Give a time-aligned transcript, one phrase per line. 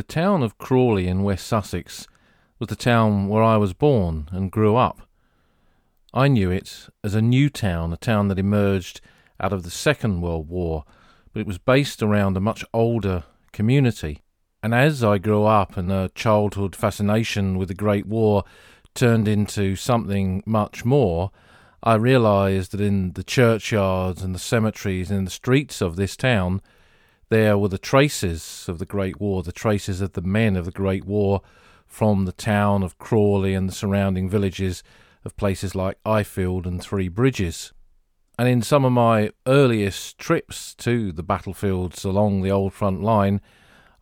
[0.00, 2.06] The town of Crawley in West Sussex
[2.58, 5.02] was the town where I was born and grew up.
[6.14, 9.02] I knew it as a new town, a town that emerged
[9.38, 10.84] out of the Second World War,
[11.34, 14.22] but it was based around a much older community.
[14.62, 18.44] And as I grew up and a childhood fascination with the Great War
[18.94, 21.30] turned into something much more,
[21.82, 26.16] I realised that in the churchyards and the cemeteries and in the streets of this
[26.16, 26.62] town,
[27.30, 30.72] there were the traces of the Great War, the traces of the men of the
[30.72, 31.42] Great War
[31.86, 34.82] from the town of Crawley and the surrounding villages
[35.24, 37.72] of places like Ifield and Three Bridges.
[38.36, 43.40] And in some of my earliest trips to the battlefields along the old front line,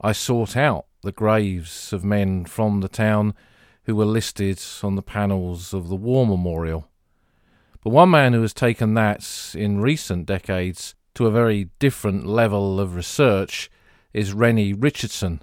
[0.00, 3.34] I sought out the graves of men from the town
[3.84, 6.88] who were listed on the panels of the War Memorial.
[7.82, 12.78] But one man who has taken that in recent decades to a very different level
[12.78, 13.68] of research
[14.12, 15.42] is Renny Richardson.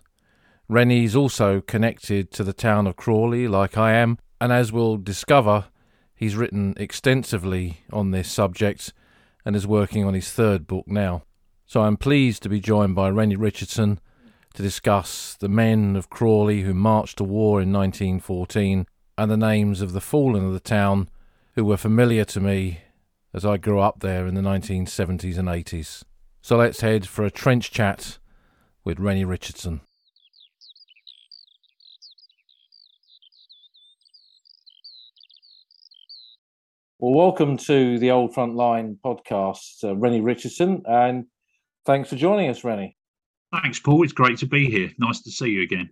[0.70, 5.66] Renny's also connected to the town of Crawley, like I am, and as we'll discover,
[6.16, 8.94] he's written extensively on this subject
[9.44, 11.24] and is working on his third book now.
[11.66, 14.00] So I'm pleased to be joined by Renny Richardson
[14.54, 18.88] to discuss the men of Crawley who marched to war in 1914
[19.18, 21.10] and the names of the fallen of the town
[21.56, 22.80] who were familiar to me
[23.36, 26.04] as I grew up there in the 1970s and 80s.
[26.42, 28.18] So let's head for a trench chat
[28.86, 29.82] with Renny Richardson.
[36.98, 41.26] Well, welcome to the Old Frontline podcast, uh, Renny Richardson, and
[41.86, 42.96] thanks for joining us, Renny.
[43.62, 44.04] Thanks, Paul.
[44.04, 44.92] It's great to be here.
[44.98, 45.90] Nice to see you again.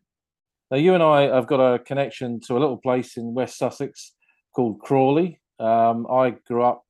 [0.71, 4.13] Now, you and I have got a connection to a little place in West Sussex
[4.55, 5.41] called Crawley.
[5.59, 6.82] Um, I grew up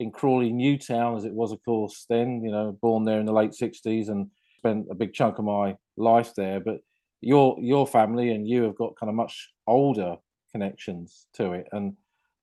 [0.00, 3.32] in Crawley Newtown, as it was, of course, then, you know, born there in the
[3.32, 6.58] late 60s and spent a big chunk of my life there.
[6.58, 6.80] But
[7.20, 10.16] your your family and you have got kind of much older
[10.52, 11.68] connections to it.
[11.72, 11.94] And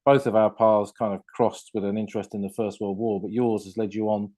[0.06, 3.20] both of our paths kind of crossed with an interest in the First World War,
[3.20, 4.32] but yours has led you on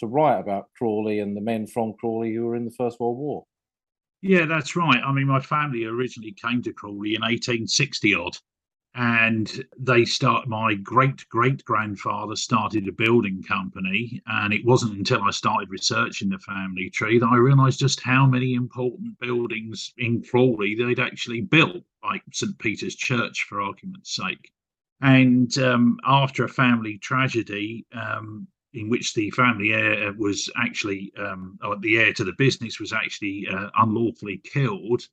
[0.00, 3.18] to write about Crawley and the men from Crawley who were in the First World
[3.18, 3.44] War.
[4.22, 5.00] Yeah, that's right.
[5.04, 8.36] I mean, my family originally came to Crawley in 1860 odd
[8.94, 14.20] and they start my great great grandfather started a building company.
[14.26, 18.26] And it wasn't until i started researching the family tree that i realized just how
[18.26, 24.52] many important buildings in crawley they'd actually built like st peter's church for argument's sake.
[25.00, 31.58] And um, after a family tragedy um, in which the family heir was actually um,
[31.62, 35.08] or the heir to the business was actually uh, unlawfully killed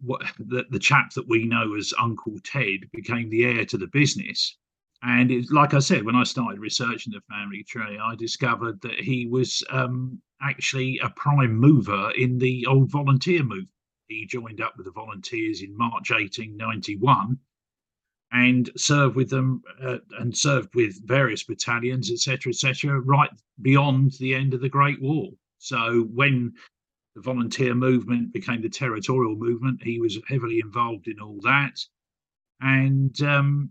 [0.00, 4.56] the, the chap that we know as Uncle Ted became the heir to the business.
[5.02, 9.26] And like I said, when I started researching the family tree, I discovered that he
[9.26, 13.68] was um, actually a prime mover in the old volunteer movement.
[14.08, 17.38] He joined up with the volunteers in March 1891
[18.32, 23.30] and served with them uh, and served with various battalions, etc., etc., right
[23.62, 25.30] beyond the end of the Great War.
[25.58, 26.54] So when
[27.18, 29.82] the volunteer movement became the territorial movement.
[29.82, 31.80] He was heavily involved in all that.
[32.60, 33.70] And um,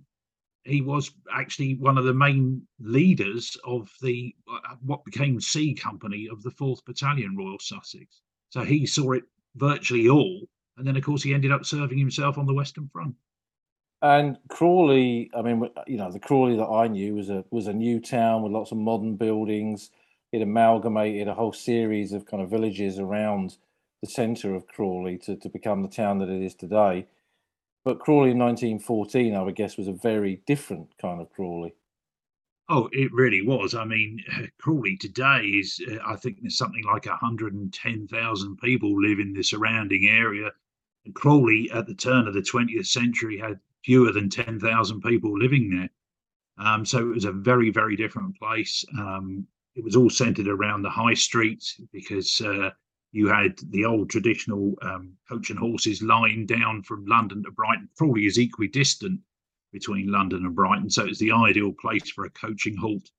[0.63, 6.27] he was actually one of the main leaders of the uh, what became C Company
[6.29, 8.21] of the 4th Battalion Royal Sussex.
[8.49, 9.23] So he saw it
[9.55, 10.47] virtually all.
[10.77, 13.15] And then, of course, he ended up serving himself on the Western Front.
[14.01, 17.73] And Crawley, I mean, you know, the Crawley that I knew was a was a
[17.73, 19.89] new town with lots of modern buildings
[20.31, 23.57] it amalgamated a whole series of kind of villages around
[24.01, 27.07] the centre of Crawley to, to become the town that it is today.
[27.85, 31.73] But Crawley in 1914, I would guess, was a very different kind of Crawley.
[32.69, 33.73] Oh, it really was.
[33.73, 34.21] I mean,
[34.59, 40.05] Crawley today is, uh, I think there's something like 110,000 people live in the surrounding
[40.05, 40.51] area.
[41.05, 45.69] And Crawley at the turn of the 20th century had fewer than 10,000 people living
[45.69, 45.89] there.
[46.57, 48.83] Um, so it was a very, very different place.
[48.97, 51.63] Um, it was all centered around the high street
[51.93, 52.71] because uh,
[53.11, 57.87] you had the old traditional um, coach and horses line down from London to Brighton.
[57.95, 59.21] probably is equidistant
[59.71, 63.11] between London and Brighton, so it's the ideal place for a coaching halt.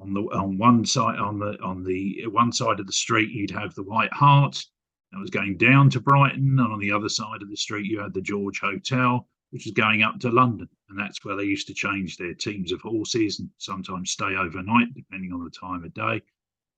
[0.00, 3.50] On the on one side on the on the one side of the street, you'd
[3.50, 4.64] have the White Hart
[5.12, 8.00] that was going down to Brighton, and on the other side of the street, you
[8.00, 10.68] had the George Hotel, which is going up to London.
[10.88, 14.94] And that's where they used to change their teams of horses and sometimes stay overnight,
[14.94, 16.22] depending on the time of day.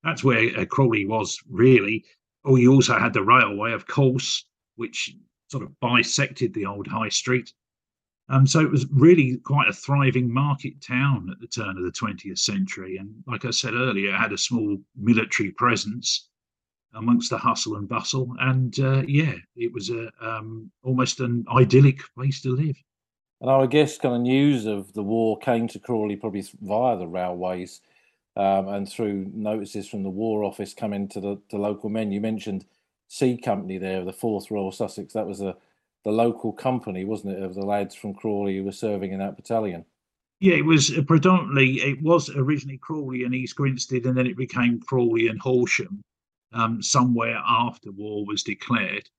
[0.03, 2.05] That's where uh, Crawley was really.
[2.45, 4.45] Oh, you also had the railway, of course,
[4.75, 5.17] which
[5.49, 7.53] sort of bisected the old high street.
[8.29, 11.93] Um, so it was really quite a thriving market town at the turn of the
[11.93, 12.97] 20th century.
[12.97, 16.29] And like I said earlier, it had a small military presence.
[16.95, 18.35] Amongst the hustle and bustle.
[18.41, 22.77] And uh, yeah, it was a um, almost an idyllic place to live.
[23.41, 27.07] And I guess kind of news of the war came to Crawley probably via the
[27.07, 27.81] railways
[28.37, 32.11] um, and through notices from the War Office coming to the, the local men.
[32.11, 32.65] You mentioned
[33.09, 35.13] C Company there, the Fourth Royal Sussex.
[35.13, 35.57] That was a
[36.05, 39.37] the local company, wasn't it, of the lads from Crawley who were serving in that
[39.37, 39.85] battalion?
[40.41, 41.77] Yeah, it was predominantly.
[41.77, 46.03] It was originally Crawley and East Grinstead, and then it became Crawley and Horsham.
[46.55, 49.11] Um, somewhere after war was declared,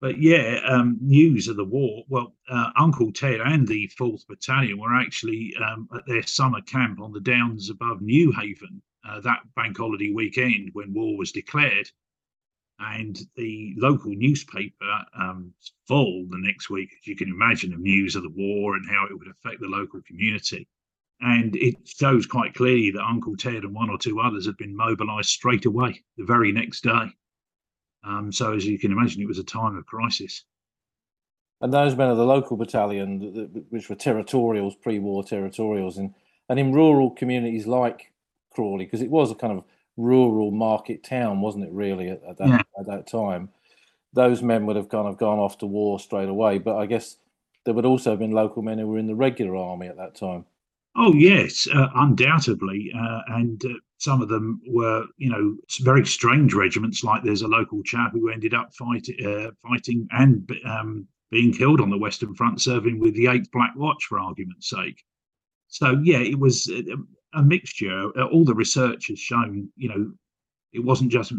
[0.00, 2.04] but yeah, um, news of the war.
[2.08, 7.00] Well, uh, Uncle Ted and the Fourth Battalion were actually um, at their summer camp
[7.00, 11.90] on the downs above Newhaven uh, that bank holiday weekend when war was declared
[12.78, 15.52] and the local newspaper um,
[15.86, 19.06] full the next week, as you can imagine, of news of the war and how
[19.06, 20.66] it would affect the local community.
[21.24, 24.76] And it shows quite clearly that Uncle Ted and one or two others had been
[24.76, 27.06] mobilised straight away the very next day.
[28.04, 30.44] Um, so, as you can imagine, it was a time of crisis.
[31.60, 36.12] And those men of the local battalion, which were territorials, pre-war territorials, and
[36.48, 38.12] and in rural communities like
[38.50, 39.64] Crawley, because it was a kind of
[39.96, 41.70] rural market town, wasn't it?
[41.70, 42.62] Really at, at that yeah.
[42.80, 43.48] at that time,
[44.12, 46.58] those men would have kind of gone off to war straight away.
[46.58, 47.16] But I guess
[47.64, 50.16] there would also have been local men who were in the regular army at that
[50.16, 50.46] time.
[50.94, 56.52] Oh yes, uh, undoubtedly, uh, and uh, some of them were, you know, very strange
[56.52, 57.02] regiments.
[57.02, 61.80] Like there's a local chap who ended up fighting, uh, fighting and um, being killed
[61.80, 65.02] on the Western Front, serving with the Eighth Black Watch, for argument's sake.
[65.68, 66.96] So yeah, it was uh,
[67.32, 68.10] a mixture.
[68.18, 70.12] Uh, all the research has shown, you know,
[70.74, 71.32] it wasn't just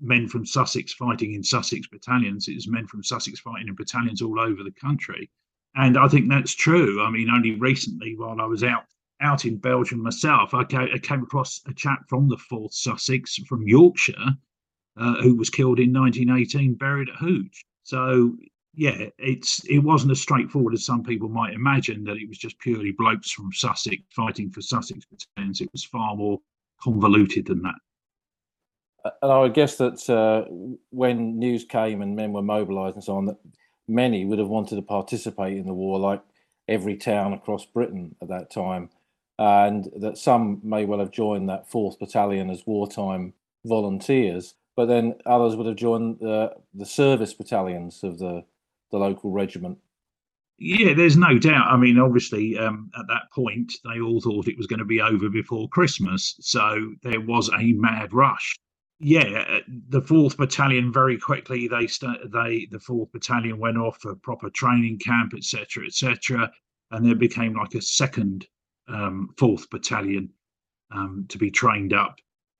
[0.00, 4.22] men from Sussex fighting in Sussex battalions; it was men from Sussex fighting in battalions
[4.22, 5.30] all over the country.
[5.76, 7.02] And I think that's true.
[7.02, 8.84] I mean, only recently, while I was out
[9.20, 14.36] out in Belgium myself, I, came across a chap from the Fourth Sussex from Yorkshire
[14.96, 17.64] uh, who was killed in 1918, buried at Hooge.
[17.82, 18.36] So
[18.74, 22.58] yeah, it's it wasn't as straightforward as some people might imagine that it was just
[22.58, 25.60] purely blokes from Sussex fighting for Sussex battalions.
[25.60, 26.40] It was far more
[26.80, 27.74] convoluted than that.
[29.22, 30.50] And I would guess that uh,
[30.90, 33.36] when news came and men were mobilised and so on, that
[33.88, 36.22] many would have wanted to participate in the war, like
[36.68, 38.90] every town across Britain at that time,
[39.38, 43.34] and that some may well have joined that fourth battalion as wartime
[43.64, 48.44] volunteers, but then others would have joined uh, the service battalions of the
[48.90, 49.78] the local regiment.
[50.58, 51.66] Yeah, there's no doubt.
[51.66, 55.00] I mean, obviously, um, at that point, they all thought it was going to be
[55.00, 56.36] over before Christmas.
[56.40, 58.56] So there was a mad rush.
[59.00, 64.04] Yeah, uh, the fourth battalion very quickly they st- they the fourth battalion went off
[64.04, 66.50] a proper training camp, etc., etc.,
[66.90, 68.46] and there became like a second
[68.88, 70.30] um, fourth battalion
[70.92, 72.16] um, to be trained up.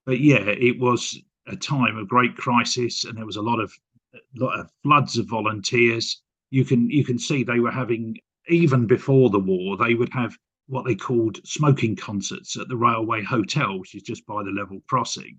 [0.06, 3.72] But yeah, it was a time of great crisis, and there was a lot of
[4.14, 8.16] a lot of floods of volunteers you can you can see they were having
[8.48, 10.36] even before the war they would have
[10.66, 14.80] what they called smoking concerts at the railway hotel which is just by the level
[14.88, 15.38] crossing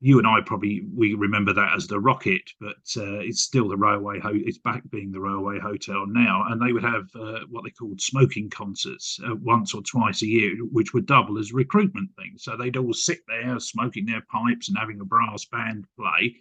[0.00, 3.76] you and i probably we remember that as the rocket but uh, it's still the
[3.76, 6.44] railway ho- it's back being the railway hotel now.
[6.48, 10.26] And they would have uh, what they called smoking concerts uh, once or twice a
[10.26, 12.44] year which would double as recruitment things.
[12.44, 16.36] So they'd all sit there smoking their pipes and having a brass band play.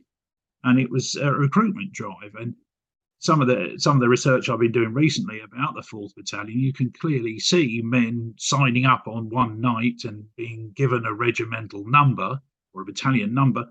[0.63, 2.35] And it was a recruitment drive.
[2.39, 2.55] And
[3.19, 6.59] some of the some of the research I've been doing recently about the fourth battalion,
[6.59, 11.85] you can clearly see men signing up on one night and being given a regimental
[11.87, 12.39] number
[12.73, 13.65] or a battalion number,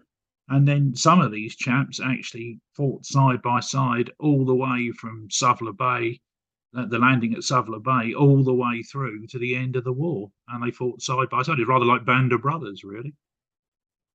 [0.49, 5.29] and then some of these chaps actually fought side by side all the way from
[5.29, 6.21] Suvla Bay,
[6.77, 9.93] uh, the landing at Suvla Bay, all the way through to the end of the
[9.93, 11.59] war, and they fought side by side.
[11.59, 13.15] It's rather like Band of Brothers, really.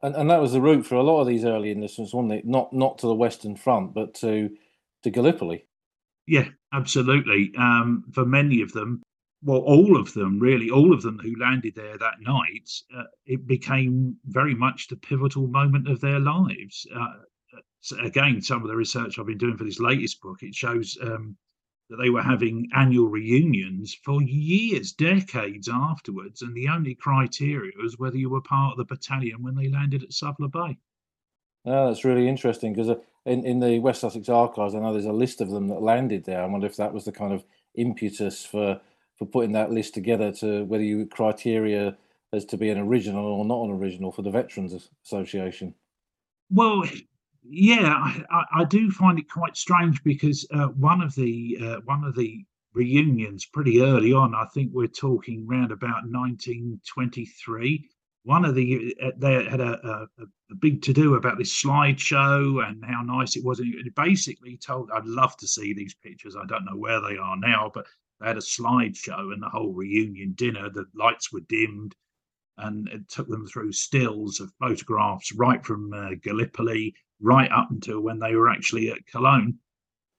[0.02, 2.46] And, and that was the route for a lot of these early enlistments, wasn't it?
[2.46, 4.50] Not not to the Western Front, but to
[5.04, 5.66] to Gallipoli.
[6.28, 7.54] Yeah, absolutely.
[7.58, 9.02] Um, for many of them,
[9.44, 13.46] well, all of them, really, all of them who landed there that night, uh, it
[13.46, 16.88] became very much the pivotal moment of their lives.
[16.96, 17.14] Uh,
[17.82, 20.98] so again, some of the research I've been doing for this latest book, it shows
[21.02, 21.36] um,
[21.90, 28.00] that they were having annual reunions for years, decades afterwards, and the only criteria was
[28.00, 30.78] whether you were part of the battalion when they landed at Suvla Bay.
[31.66, 32.96] Oh, that's really interesting because uh,
[33.26, 36.26] in, in the West Sussex archives, I know there's a list of them that landed
[36.26, 36.42] there.
[36.42, 37.44] I wonder if that was the kind of
[37.76, 38.80] impetus for
[39.18, 41.98] for putting that list together to whether you criteria
[42.34, 45.74] as to be an original or not an original for the Veterans Association.
[46.50, 46.84] Well,
[47.44, 47.94] yeah,
[48.32, 52.16] I, I do find it quite strange because uh, one of the uh, one of
[52.16, 52.44] the
[52.74, 57.88] reunions pretty early on, I think we're talking around about 1923,
[58.24, 62.66] one of the uh, they had a, a, a big to do about this slideshow
[62.68, 63.60] and how nice it was.
[63.60, 66.36] And it basically told I'd love to see these pictures.
[66.36, 67.86] I don't know where they are now, but
[68.24, 70.70] they had a slideshow and the whole reunion dinner.
[70.70, 71.94] The lights were dimmed,
[72.58, 78.00] and it took them through stills of photographs right from uh, Gallipoli right up until
[78.00, 79.60] when they were actually at Cologne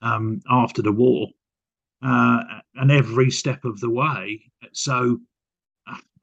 [0.03, 1.29] um, after the war,
[2.03, 2.43] uh,
[2.75, 4.43] and every step of the way.
[4.73, 5.21] So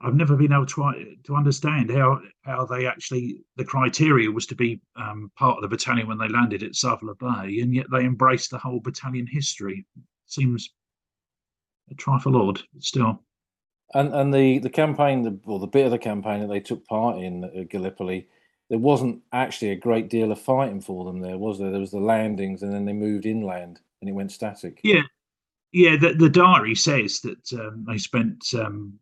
[0.04, 4.56] I've never been able to to understand how how they actually the criteria was to
[4.56, 8.06] be um, part of the battalion when they landed at Suvla Bay, and yet they
[8.06, 9.86] embraced the whole battalion history.
[10.28, 10.70] Seems
[11.92, 13.22] a trifle odd, but still.
[13.94, 16.86] And and the the campaign, the, or the bit of the campaign that they took
[16.86, 18.28] part in at Gallipoli,
[18.70, 21.72] there wasn't actually a great deal of fighting for them there, was there?
[21.72, 24.80] There was the landings, and then they moved inland, and it went static.
[24.84, 25.02] Yeah,
[25.74, 25.98] yeah.
[25.98, 28.98] The, the diary says that um, they spent um,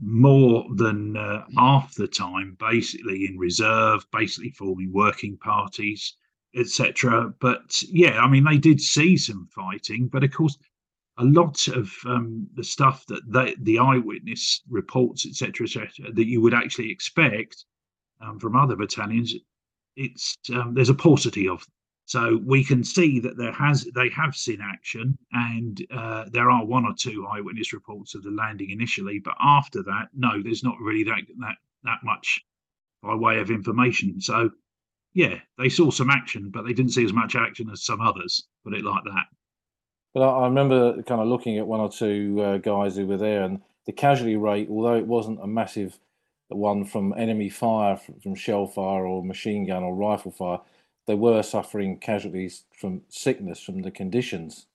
[0.00, 6.16] more than uh, half the time basically in reserve, basically forming working parties,
[6.56, 7.32] etc.
[7.40, 10.58] But yeah, I mean, they did see some fighting, but of course,
[11.18, 16.40] a lot of um, the stuff that they, the eyewitness reports, etc., etc., that you
[16.40, 17.64] would actually expect
[18.20, 19.34] um, from other battalions,
[19.96, 21.64] it's um, there's a paucity of
[22.06, 26.64] so we can see that there has they have seen action, and uh, there are
[26.64, 30.78] one or two eyewitness reports of the landing initially, but after that, no, there's not
[30.80, 32.44] really that that that much
[33.02, 34.20] by way of information.
[34.20, 34.50] So
[35.14, 38.48] yeah, they saw some action, but they didn't see as much action as some others.
[38.64, 39.26] Put it like that.
[40.14, 43.42] But I remember kind of looking at one or two uh, guys who were there,
[43.42, 45.98] and the casualty rate, although it wasn't a massive
[46.48, 50.60] one from enemy fire, from shell fire or machine gun or rifle fire,
[51.06, 54.66] they were suffering casualties from sickness from the conditions.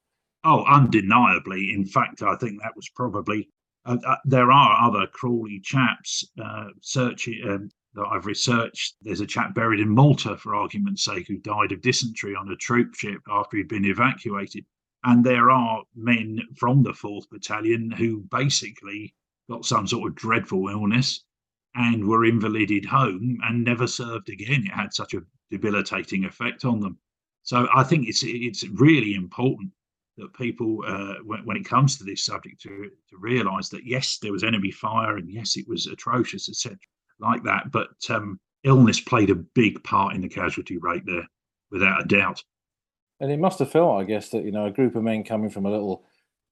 [0.43, 1.73] Oh, undeniably.
[1.73, 3.49] In fact, I think that was probably.
[3.85, 8.95] Uh, uh, there are other Crawley chaps uh, searching um, that I've researched.
[9.01, 12.55] There's a chap buried in Malta, for argument's sake, who died of dysentery on a
[12.57, 14.65] troop ship after he'd been evacuated.
[15.03, 19.15] And there are men from the 4th Battalion who basically
[19.49, 21.23] got some sort of dreadful illness
[21.75, 24.65] and were invalided home and never served again.
[24.65, 26.97] It had such a debilitating effect on them.
[27.43, 29.71] So I think it's it's really important
[30.17, 34.17] that people, uh, when, when, it comes to this subject, to to realise that yes,
[34.21, 36.77] there was enemy fire and yes, it was atrocious, etc.,
[37.19, 37.71] like that.
[37.71, 41.27] But um, illness played a big part in the casualty rate there,
[41.71, 42.43] without a doubt.
[43.19, 45.49] And it must have felt, I guess, that you know a group of men coming
[45.49, 46.03] from a little,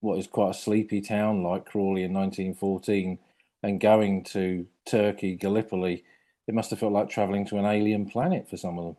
[0.01, 3.19] what is quite a sleepy town like Crawley in 1914,
[3.63, 6.03] and going to Turkey, Gallipoli,
[6.47, 8.97] it must have felt like traveling to an alien planet for some of them.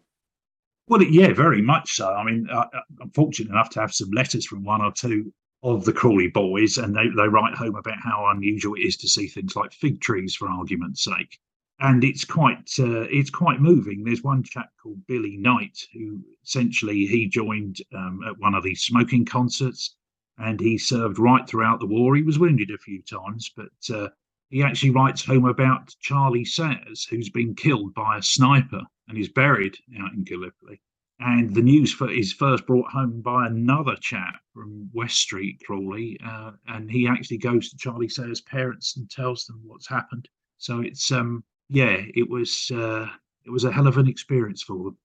[0.88, 2.08] Well, yeah, very much so.
[2.08, 5.32] I mean, uh, I, am fortunate enough to have some letters from one or two
[5.62, 9.08] of the Crawley boys, and they, they write home about how unusual it is to
[9.08, 11.38] see things like fig trees, for argument's sake.
[11.80, 14.02] And it's quite uh, it's quite moving.
[14.02, 18.82] There's one chap called Billy Knight who essentially he joined um, at one of these
[18.82, 19.94] smoking concerts,
[20.38, 22.16] and he served right throughout the war.
[22.16, 24.08] He was wounded a few times, but uh,
[24.50, 29.28] he actually writes home about Charlie Sayers, who's been killed by a sniper and is
[29.28, 30.80] buried out in Gallipoli.
[31.20, 36.18] And the news for, is first brought home by another chap from West Street, Crawley,
[36.24, 40.28] uh, and he actually goes to Charlie Sayers' parents and tells them what's happened.
[40.58, 43.06] So it's um yeah, it was uh,
[43.44, 44.96] it was a hell of an experience for them.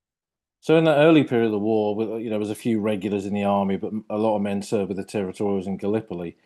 [0.61, 3.25] So in the early period of the war, you know, there was a few regulars
[3.25, 6.37] in the army, but a lot of men served with the territorials in Gallipoli.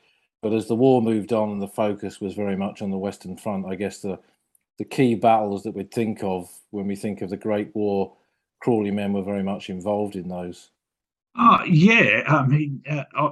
[0.42, 3.38] But as the war moved on and the focus was very much on the Western
[3.38, 4.20] Front, I guess the
[4.78, 8.16] the key battles that we'd think of when we think of the Great War,
[8.62, 10.70] Crawley men were very much involved in those.
[11.36, 13.32] Uh, yeah, I mean, uh,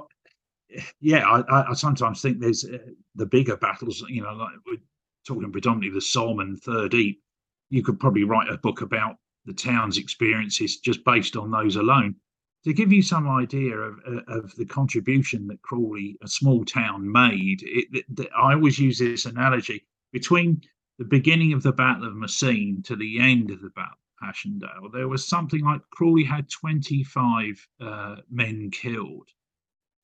[1.00, 2.78] yeah, I, I, sometimes think there's uh,
[3.14, 4.80] the bigger battles, you know, like
[5.26, 7.22] talking predominantly the and Third Ypres.
[7.68, 12.16] You could probably write a book about the town's experiences just based on those alone
[12.64, 17.10] to give you some idea of, uh, of the contribution that Crawley, a small town,
[17.10, 20.60] made, it, it, I always use this analogy between
[20.98, 24.90] the beginning of the Battle of Messines to the end of the Battle of Passchendaele,
[24.92, 29.28] there was something like Crawley had 25 uh, men killed.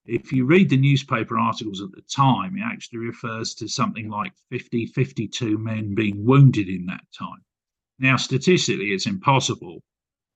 [0.04, 4.32] If you read the newspaper articles at the time, it actually refers to something like
[4.50, 7.44] 50, 52 men being wounded in that time.
[7.99, 9.82] Now, statistically, it's impossible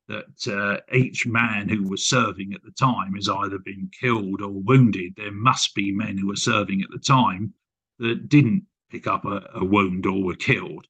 [0.08, 4.52] that uh, each man who was serving at the time has either been killed or
[4.52, 5.14] wounded.
[5.16, 7.52] There must be men who were serving at the time
[7.98, 10.86] that didn't pick up a, a wound or were killed.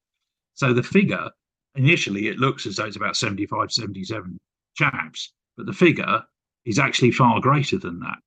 [0.52, 1.30] So the figure,
[1.76, 4.38] initially, it looks as though it's about 75, 77
[4.76, 6.22] chaps, but the figure
[6.66, 8.18] is actually far greater than that.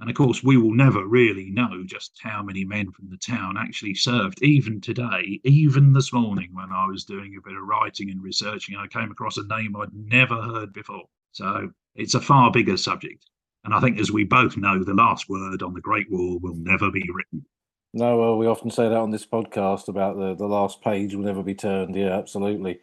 [0.00, 3.56] And of course, we will never really know just how many men from the town
[3.58, 4.42] actually served.
[4.42, 8.76] Even today, even this morning, when I was doing a bit of writing and researching,
[8.76, 11.04] I came across a name I'd never heard before.
[11.32, 13.26] So it's a far bigger subject.
[13.64, 16.56] And I think, as we both know, the last word on the Great War will
[16.56, 17.44] never be written.
[17.92, 21.24] No, well, we often say that on this podcast about the, the last page will
[21.24, 21.94] never be turned.
[21.94, 22.80] Yeah, absolutely.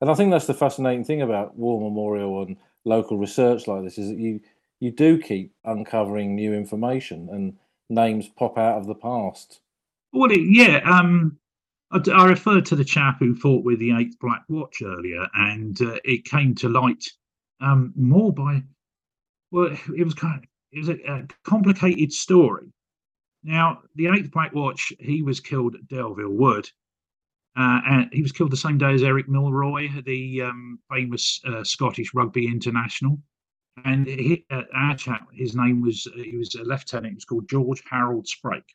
[0.00, 3.98] And I think that's the fascinating thing about War Memorial and local research like this
[3.98, 4.40] is that you
[4.80, 7.56] you do keep uncovering new information and
[7.88, 9.60] names pop out of the past.
[10.12, 10.80] Well, yeah.
[10.84, 11.38] Um,
[11.92, 15.80] I, I, referred to the chap who fought with the Eighth Black Watch earlier, and
[15.82, 17.04] uh, it came to light
[17.60, 18.62] um, more by
[19.50, 22.72] well, it was kind of it was a, a complicated story.
[23.42, 26.68] Now, the Eighth Black Watch, he was killed at Delville Wood,
[27.56, 31.64] uh, and he was killed the same day as Eric Milroy, the um, famous uh,
[31.64, 33.18] Scottish rugby international.
[33.84, 37.12] And he, uh, our chap, his name was he was a lieutenant.
[37.12, 38.74] He was called George Harold Sprake,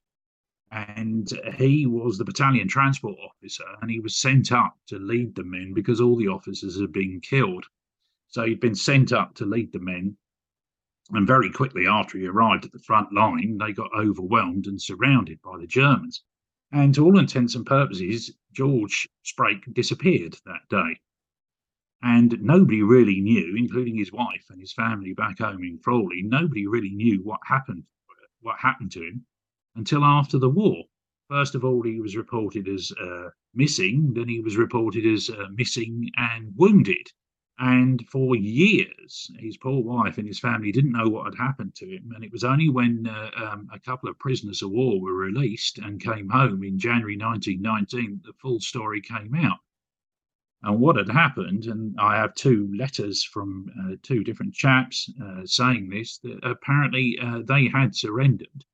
[0.71, 3.65] and he was the battalion transport officer.
[3.81, 7.21] And he was sent up to lead the men because all the officers had been
[7.21, 7.65] killed.
[8.27, 10.17] So he'd been sent up to lead the men.
[11.11, 15.39] And very quickly after he arrived at the front line, they got overwhelmed and surrounded
[15.41, 16.23] by the Germans.
[16.71, 20.99] And to all intents and purposes, George Sprake disappeared that day.
[22.01, 26.67] And nobody really knew, including his wife and his family back home in Crawley, nobody
[26.67, 27.83] really knew what happened
[28.41, 29.25] what happened to him
[29.75, 30.85] until after the war.
[31.27, 35.47] First of all, he was reported as uh, missing, then he was reported as uh,
[35.51, 37.07] missing and wounded.
[37.57, 41.87] And for years, his poor wife and his family didn't know what had happened to
[41.87, 42.11] him.
[42.13, 45.77] And it was only when uh, um, a couple of prisoners of war were released
[45.79, 49.59] and came home in January 1919 that the full story came out.
[50.63, 55.45] And what had happened, and I have two letters from uh, two different chaps uh,
[55.45, 58.65] saying this, that apparently uh, they had surrendered.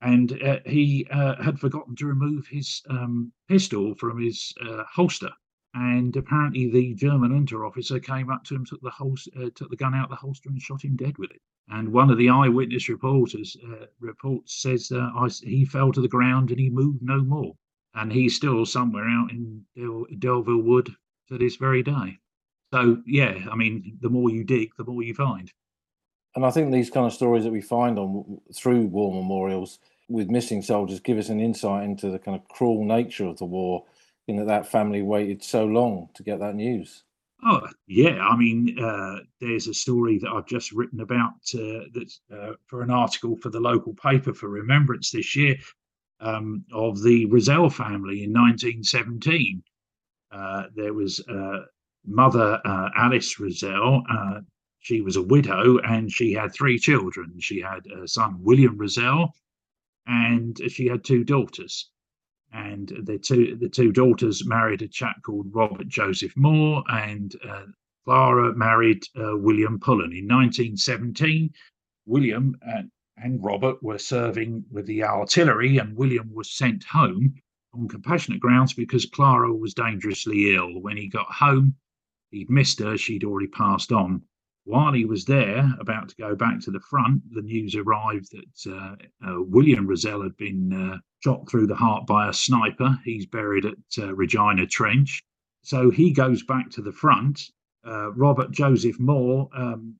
[0.00, 4.52] And uh, he uh, had forgotten to remove his um, pistol from his
[4.92, 5.30] holster
[5.74, 9.68] and apparently the German under officer came up to him, took the holster, uh, took
[9.68, 11.42] the gun out of the holster, and shot him dead with it.
[11.68, 16.08] And one of the eyewitness reporters uh, reports says uh, I, he fell to the
[16.08, 17.54] ground and he moved no more,
[17.94, 20.96] and he's still somewhere out in Del- Delville Wood
[21.28, 22.18] to this very day.
[22.72, 25.52] So yeah, I mean, the more you dig, the more you find.
[26.34, 30.30] And I think these kind of stories that we find on through war memorials with
[30.30, 33.84] missing soldiers give us an insight into the kind of cruel nature of the war
[34.28, 37.04] you that that family waited so long to get that news.
[37.44, 42.20] Oh yeah, I mean, uh, there's a story that I've just written about uh, that's
[42.32, 45.56] uh, for an article for the local paper for Remembrance this year
[46.20, 49.62] um, of the Roselle family in 1917.
[50.30, 51.60] Uh, there was uh,
[52.06, 54.02] mother uh, Alice Roselle.
[54.80, 57.38] she was a widow and she had three children.
[57.40, 59.32] She had a son William Roselle,
[60.06, 61.90] and she had two daughters
[62.52, 67.64] and the two the two daughters married a chap called Robert Joseph Moore, and uh,
[68.04, 71.50] Clara married uh, William Pullen in 1917.
[72.06, 77.34] William and, and Robert were serving with the artillery, and William was sent home
[77.78, 80.80] on compassionate grounds because Clara was dangerously ill.
[80.80, 81.76] When he got home,
[82.30, 84.22] he'd missed her; she'd already passed on.
[84.64, 88.70] While he was there, about to go back to the front, the news arrived that
[88.70, 92.98] uh, uh, William Roselle had been uh, shot through the heart by a sniper.
[93.04, 95.22] He's buried at uh, Regina Trench.
[95.62, 97.40] So he goes back to the front.
[97.86, 99.94] Uh, Robert Joseph Moore um,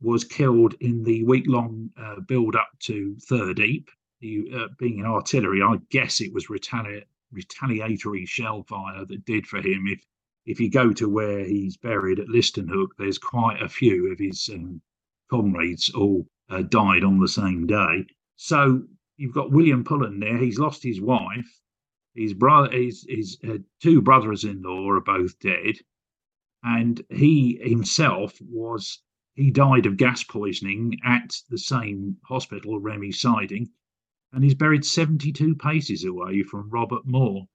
[0.00, 3.94] was killed in the week long uh, build up to Third Ypres.
[4.20, 9.58] He, being in artillery, I guess it was retali- retaliatory shell fire that did for
[9.58, 10.04] him if
[10.46, 14.48] if you go to where he's buried at Lijssenthoek, there's quite a few of his
[14.50, 14.80] um,
[15.30, 18.06] comrades all uh, died on the same day.
[18.36, 18.84] So
[19.18, 20.38] you've got William Pullen there.
[20.38, 21.60] He's lost his wife.
[22.14, 25.76] His brother, his, his uh, two brothers-in-law are both dead,
[26.62, 29.02] and he himself was
[29.34, 33.68] he died of gas poisoning at the same hospital, Remy Siding,
[34.32, 37.48] and he's buried 72 paces away from Robert Moore.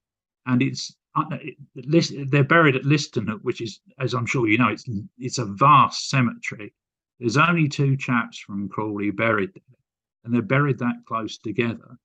[0.46, 1.38] And it's uh,
[1.76, 6.10] they're buried at Liston, which is, as I'm sure you know, it's it's a vast
[6.10, 6.74] cemetery.
[7.20, 9.78] There's only two chaps from Crawley buried there,
[10.24, 12.00] and they're buried that close together.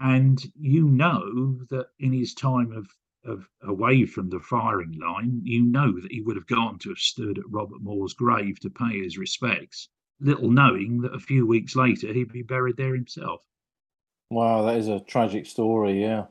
[0.00, 2.88] And you know that in his time of
[3.24, 6.98] of away from the firing line, you know that he would have gone to have
[6.98, 11.76] stood at Robert Moore's grave to pay his respects, little knowing that a few weeks
[11.76, 13.42] later he'd be buried there himself.
[14.30, 16.26] Wow, that is a tragic story, yeah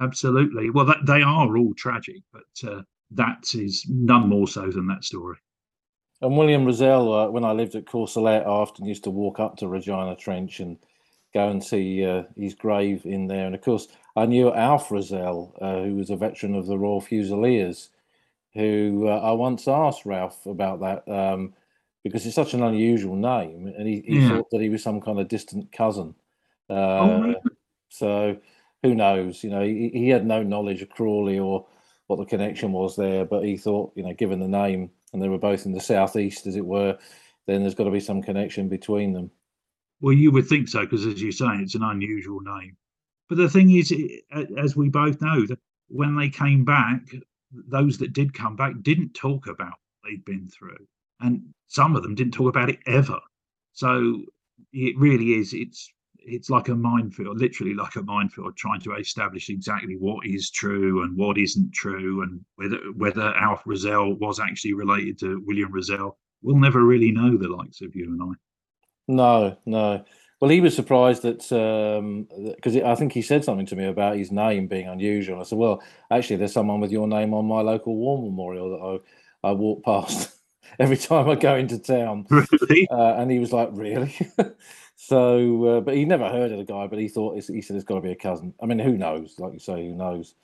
[0.00, 0.70] absolutely.
[0.70, 5.04] Well, that, they are all tragic, but uh, that is none more so than that
[5.04, 5.36] story.
[6.20, 9.56] And William Rosell, uh, when I lived at Courcelette, I often used to walk up
[9.58, 10.76] to Regina Trench and
[11.32, 13.46] go and see uh, his grave in there.
[13.46, 17.00] And of course, I knew Alf Rosell, uh, who was a veteran of the Royal
[17.00, 17.90] Fusiliers,
[18.54, 21.54] who uh, I once asked Ralph about that um,
[22.02, 24.28] because it's such an unusual name, and he, he yeah.
[24.30, 26.14] thought that he was some kind of distant cousin.
[26.70, 27.34] Uh, oh,
[27.88, 28.36] so
[28.82, 29.42] who knows?
[29.42, 31.66] You know, he, he had no knowledge of Crawley or
[32.06, 35.28] what the connection was there, but he thought, you know, given the name, and they
[35.28, 36.98] were both in the southeast, as it were,
[37.46, 39.30] then there's got to be some connection between them.
[40.00, 42.76] Well, you would think so, because as you say, it's an unusual name.
[43.28, 43.92] But the thing is,
[44.56, 47.00] as we both know, that when they came back,
[47.52, 50.86] those that did come back didn't talk about what they'd been through,
[51.20, 53.18] and some of them didn't talk about it ever.
[53.72, 54.22] So
[54.72, 55.52] it really is.
[55.52, 60.50] It's it's like a minefield, literally like a minefield, trying to establish exactly what is
[60.50, 65.72] true and what isn't true, and whether whether Alf Rozelle was actually related to William
[65.72, 66.18] Rozelle.
[66.42, 68.34] We'll never really know the likes of you and I.
[69.08, 70.04] No, no.
[70.40, 74.16] Well, he was surprised that because um, I think he said something to me about
[74.16, 75.40] his name being unusual.
[75.40, 79.00] I said, "Well, actually, there's someone with your name on my local war memorial that
[79.44, 80.36] I, I walk past
[80.78, 82.86] every time I go into town." Really?
[82.88, 84.14] Uh, and he was like, "Really?"
[85.00, 86.88] so, uh, but he never heard of the guy.
[86.88, 88.52] But he thought he said it's got to be a cousin.
[88.60, 89.38] I mean, who knows?
[89.38, 90.34] Like you say, who knows?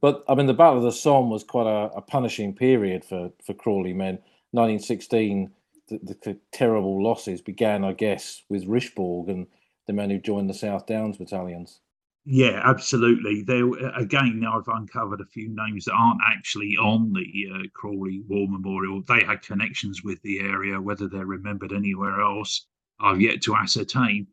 [0.00, 3.30] But I mean, the Battle of the Somme was quite a, a punishing period for
[3.44, 4.18] for Crawley men.
[4.52, 5.52] 1916
[5.90, 9.46] the, the, terrible losses began, I guess, with Richebourg and
[9.86, 11.80] the men who joined the South Downs battalions.
[12.24, 13.42] Yeah, absolutely.
[13.42, 18.46] There again, I've uncovered a few names that aren't actually on the uh, Crawley War
[18.48, 19.02] Memorial.
[19.08, 22.66] They had connections with the area, whether they're remembered anywhere else,
[23.00, 24.26] I've yet to ascertain.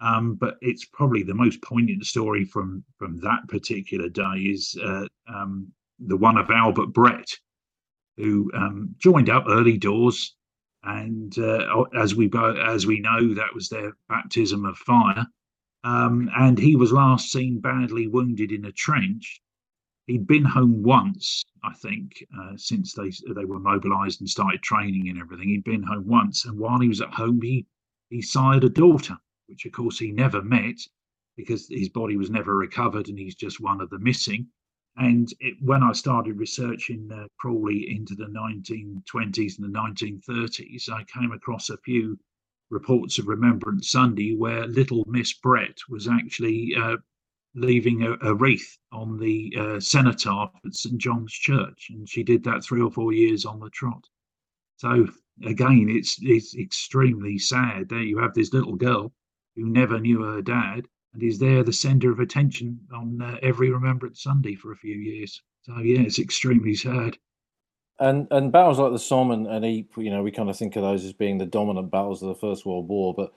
[0.00, 5.06] Um, but it's probably the most poignant story from from that particular day is uh,
[5.28, 7.28] um, the one of Albert Brett,
[8.16, 10.34] who um, joined up early doors
[10.84, 12.30] and uh, as we
[12.66, 15.26] as we know, that was their baptism of fire.
[15.82, 19.40] Um, and he was last seen badly wounded in a trench.
[20.06, 25.08] He'd been home once, I think, uh, since they they were mobilised and started training
[25.08, 25.48] and everything.
[25.48, 27.66] He'd been home once, and while he was at home, he
[28.14, 30.78] he sired a daughter, which of course he never met
[31.36, 34.46] because his body was never recovered, and he's just one of the missing.
[34.96, 41.02] And it, when I started researching uh, Crawley into the 1920s and the 1930s, I
[41.12, 42.16] came across a few
[42.70, 46.98] reports of Remembrance Sunday where little Miss Brett was actually uh,
[47.56, 52.44] leaving a, a, wreath on the uh, cenotaph at St John's Church, and she did
[52.44, 54.04] that three or four years on the trot.
[54.76, 55.08] So
[55.44, 57.88] again, it's it's extremely sad.
[57.88, 59.12] There you have this little girl
[59.56, 63.70] who never knew her dad, and he's there the centre of attention on uh, every
[63.70, 65.42] Remembrance Sunday for a few years.
[65.62, 67.16] So yeah, it's extremely sad.
[67.98, 70.76] And and battles like the Somme and, and Ypres, you know, we kind of think
[70.76, 73.32] of those as being the dominant battles of the First World War, but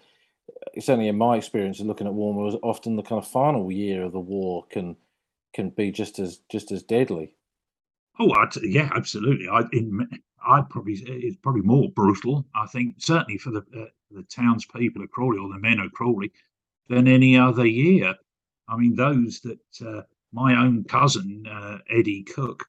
[0.79, 4.03] certainly in my experience of looking at war, was often the kind of final year
[4.03, 4.95] of the war can
[5.53, 7.35] can be just as just as deadly.
[8.19, 9.47] Oh, I'd, yeah, absolutely.
[9.47, 10.07] I in
[10.45, 12.45] I'd probably it's probably more brutal.
[12.55, 16.31] I think certainly for the uh, the townspeople of Crawley or the men of Crawley,
[16.89, 18.15] than any other year.
[18.67, 22.65] I mean, those that uh, my own cousin, uh, Eddie Cook,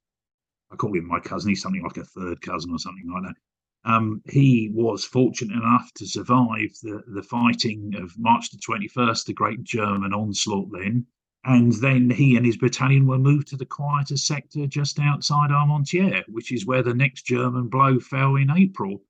[0.71, 3.91] I call him my cousin, he's something like a third cousin or something like that.
[3.91, 9.33] Um, he was fortunate enough to survive the, the fighting of March the 21st, the
[9.33, 11.07] great German onslaught then.
[11.45, 16.29] And then he and his battalion were moved to the quieter sector just outside Armentières,
[16.29, 19.03] which is where the next German blow fell in April.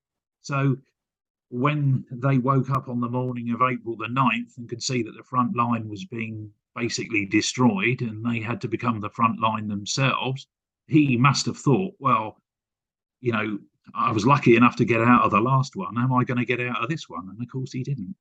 [0.42, 0.76] So
[1.50, 5.16] when they woke up on the morning of April the 9th and could see that
[5.16, 9.66] the front line was being basically destroyed and they had to become the front line
[9.66, 10.46] themselves,
[10.86, 12.36] he must have thought, well,
[13.20, 13.58] you know,
[13.94, 15.96] I was lucky enough to get out of the last one.
[15.98, 17.28] Am I going to get out of this one?
[17.30, 18.14] And of course, he didn't.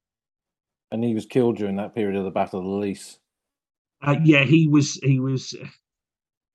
[0.91, 3.19] And he was killed during that period of the Battle of the Lys.
[4.01, 4.95] Uh, yeah, he was.
[5.03, 5.55] He was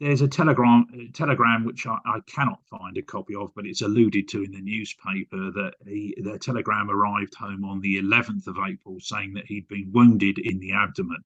[0.02, 4.26] there's a telegram telegram which I, I, cannot find a copy of, but it's alluded
[4.28, 8.98] to in the newspaper that he, the telegram arrived home on the 11th of April
[8.98, 11.22] saying that he'd been wounded in the abdomen.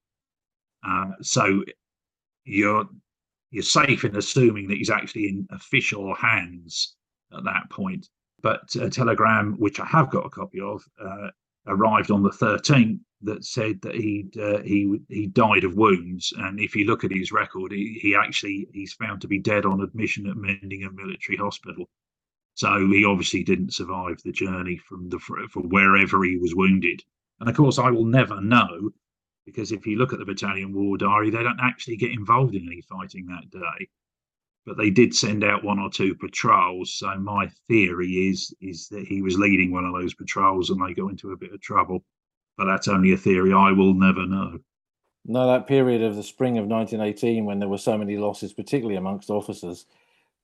[0.87, 1.63] Uh, so
[2.45, 2.85] you're
[3.49, 6.95] you're safe in assuming that he's actually in official hands
[7.35, 8.07] at that point.
[8.43, 11.29] But a telegram which I have got a copy of uh,
[11.65, 16.59] arrived on the 13th that said that he uh, he he died of wounds, and
[16.59, 19.81] if you look at his record, he, he actually he's found to be dead on
[19.81, 21.89] admission at Mendinghem Military Hospital.
[22.55, 27.01] So he obviously didn't survive the journey from the from wherever he was wounded.
[27.39, 28.91] And of course, I will never know
[29.45, 32.67] because if you look at the battalion war diary, they don't actually get involved in
[32.67, 33.87] any fighting that day.
[34.65, 36.93] but they did send out one or two patrols.
[36.93, 40.93] So my theory is is that he was leading one of those patrols and they
[40.93, 42.03] got into a bit of trouble.
[42.57, 43.53] But that's only a theory.
[43.53, 44.59] I will never know.
[45.25, 48.95] No, that period of the spring of 1918 when there were so many losses, particularly
[48.95, 49.85] amongst officers,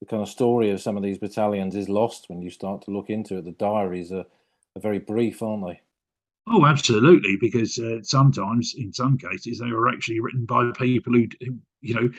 [0.00, 2.90] the kind of story of some of these battalions is lost when you start to
[2.90, 3.44] look into it.
[3.44, 4.26] The diaries are,
[4.76, 5.80] are very brief, aren't they?
[6.46, 7.36] Oh, absolutely.
[7.40, 11.94] Because uh, sometimes, in some cases, they were actually written by people who, who, you
[11.94, 12.10] know,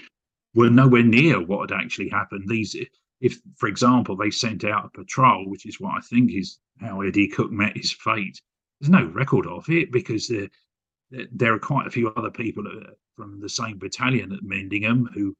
[0.56, 2.46] were nowhere near what had actually happened.
[2.48, 2.76] These,
[3.22, 7.02] if, for example, they sent out a patrol, which is what I think is how
[7.02, 8.42] Eddie Cook met his fate.
[8.80, 10.50] There's no record of it because there,
[11.32, 12.64] there are quite a few other people
[13.16, 15.36] from the same battalion at Mendinghem who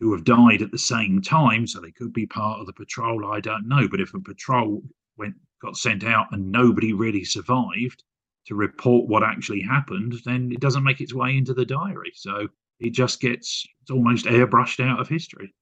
[0.00, 3.32] who have died at the same time, so they could be part of the patrol.
[3.32, 4.82] I don't know, but if a patrol
[5.16, 8.02] went got sent out and nobody really survived
[8.46, 12.12] to report what actually happened, then it doesn't make its way into the diary.
[12.14, 12.48] So
[12.80, 15.54] it just gets it's almost airbrushed out of history.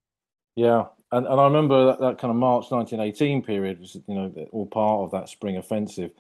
[0.57, 4.33] Yeah, and, and I remember that, that kind of March 1918 period was you know
[4.53, 6.11] all part of that spring offensive.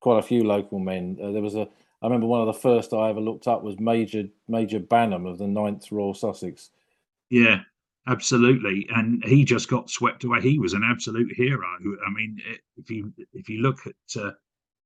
[0.00, 1.18] Quite a few local men.
[1.22, 1.68] Uh, there was a
[2.00, 5.38] I remember one of the first I ever looked up was Major Major Banham of
[5.38, 6.70] the 9th Royal Sussex.
[7.28, 7.62] Yeah,
[8.06, 10.40] absolutely, and he just got swept away.
[10.40, 11.66] He was an absolute hero.
[12.06, 12.38] I mean,
[12.76, 14.32] if you if you look at uh,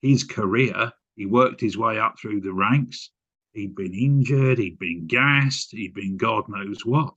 [0.00, 3.10] his career, he worked his way up through the ranks.
[3.52, 7.14] He'd been injured, he'd been gassed, he'd been God knows what.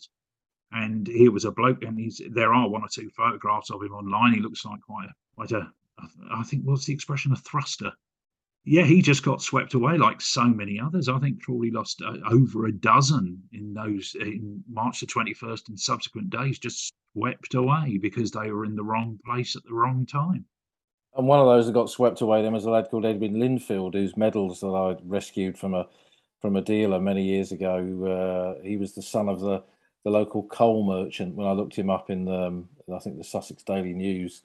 [0.74, 3.94] And he was a bloke, and he's there are one or two photographs of him
[3.94, 4.34] online.
[4.34, 5.72] He looks like quite a quite a
[6.32, 7.92] I think what's the expression a thruster.
[8.68, 11.08] Yeah, he just got swept away like so many others.
[11.08, 15.70] I think Crawley lost uh, over a dozen in those in March the twenty first
[15.70, 19.74] and subsequent days, just swept away because they were in the wrong place at the
[19.74, 20.46] wrong time.
[21.16, 23.94] And one of those that got swept away then was a lad called Edwin Linfield,
[23.94, 25.88] whose medals that I rescued from a
[26.42, 28.58] from a dealer many years ago.
[28.58, 29.64] Uh, he was the son of the
[30.04, 31.36] the local coal merchant.
[31.36, 34.42] When I looked him up in the, um, I think the Sussex Daily News,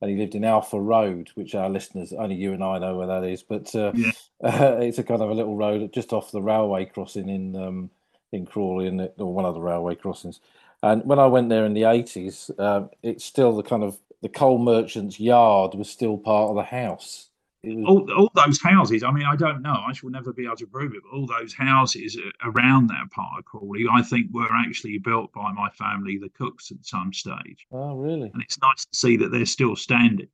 [0.00, 3.06] and he lived in Alpha Road, which our listeners only you and I know where
[3.06, 3.42] that is.
[3.42, 4.12] But uh, yeah.
[4.44, 7.90] uh, it's a kind of a little road just off the railway crossing in um,
[8.32, 10.40] in Crawley, and or one of the railway crossings.
[10.82, 14.28] And when I went there in the eighties, uh, it's still the kind of the
[14.28, 17.29] coal merchant's yard was still part of the house
[17.64, 20.66] all, all those houses, I mean, I don't know, I shall never be able to
[20.66, 24.98] prove it, but all those houses around that part of Crawley, I think were actually
[24.98, 27.66] built by my family, the Cooks, at some stage.
[27.70, 28.30] Oh, really?
[28.32, 30.28] And it's nice to see that they're still standing.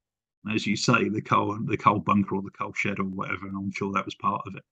[0.55, 3.57] As you say, the coal, the coal bunker or the coal shed or whatever, and
[3.57, 4.63] I'm sure that was part of it.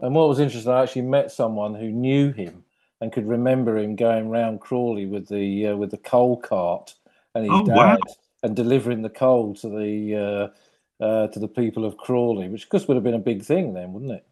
[0.00, 2.64] And what was interesting, I actually met someone who knew him
[3.02, 6.94] and could remember him going round Crawley with the uh, with the coal cart
[7.34, 7.98] and his oh, dad wow.
[8.42, 10.58] and delivering the coal to the uh,
[11.00, 13.74] uh, to the people of Crawley, which of course would have been a big thing
[13.74, 14.26] then, wouldn't it?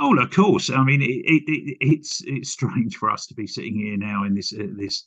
[0.00, 0.70] Oh, of course.
[0.70, 4.24] I mean, it, it, it, it's it's strange for us to be sitting here now
[4.24, 5.06] in this uh, this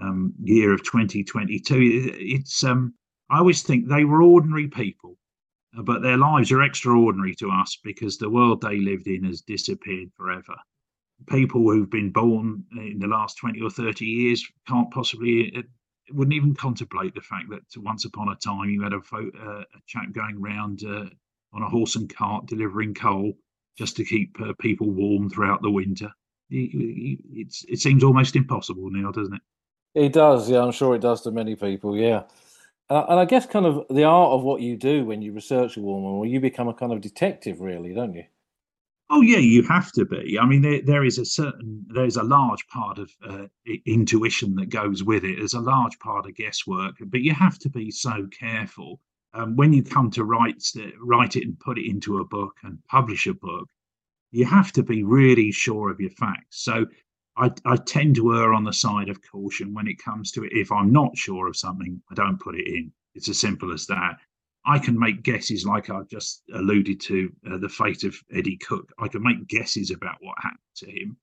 [0.00, 2.12] um, year of 2022.
[2.14, 2.94] It's um,
[3.30, 5.16] I always think they were ordinary people,
[5.76, 9.40] uh, but their lives are extraordinary to us because the world they lived in has
[9.40, 10.54] disappeared forever.
[11.28, 15.62] People who've been born in the last 20 or 30 years can't possibly uh,
[16.12, 19.80] wouldn't even contemplate the fact that once upon a time you had a, uh, a
[19.86, 21.06] chap going around uh,
[21.52, 23.32] on a horse and cart delivering coal
[23.76, 26.10] just to keep uh, people warm throughout the winter.
[26.50, 27.18] It,
[27.68, 29.42] it seems almost impossible now, doesn't it?
[29.94, 30.62] It does, yeah.
[30.62, 32.22] I'm sure it does to many people, yeah.
[32.90, 35.80] And I guess kind of the art of what you do when you research a
[35.80, 38.24] woman, well, you become a kind of detective, really, don't you?
[39.10, 40.38] Oh yeah, you have to be.
[40.38, 43.46] I mean, there, there is a certain there's a large part of uh,
[43.86, 45.36] intuition that goes with it.
[45.38, 49.00] There's a large part of guesswork, but you have to be so careful
[49.32, 50.62] um, when you come to write
[51.00, 53.68] write it and put it into a book and publish a book.
[54.30, 56.62] You have to be really sure of your facts.
[56.62, 56.86] So
[57.38, 60.52] I, I tend to err on the side of caution when it comes to it.
[60.52, 62.92] If I'm not sure of something, I don't put it in.
[63.14, 64.18] It's as simple as that.
[64.68, 68.92] I can make guesses, like I just alluded to, uh, the fate of Eddie Cook.
[68.98, 71.16] I can make guesses about what happened to him,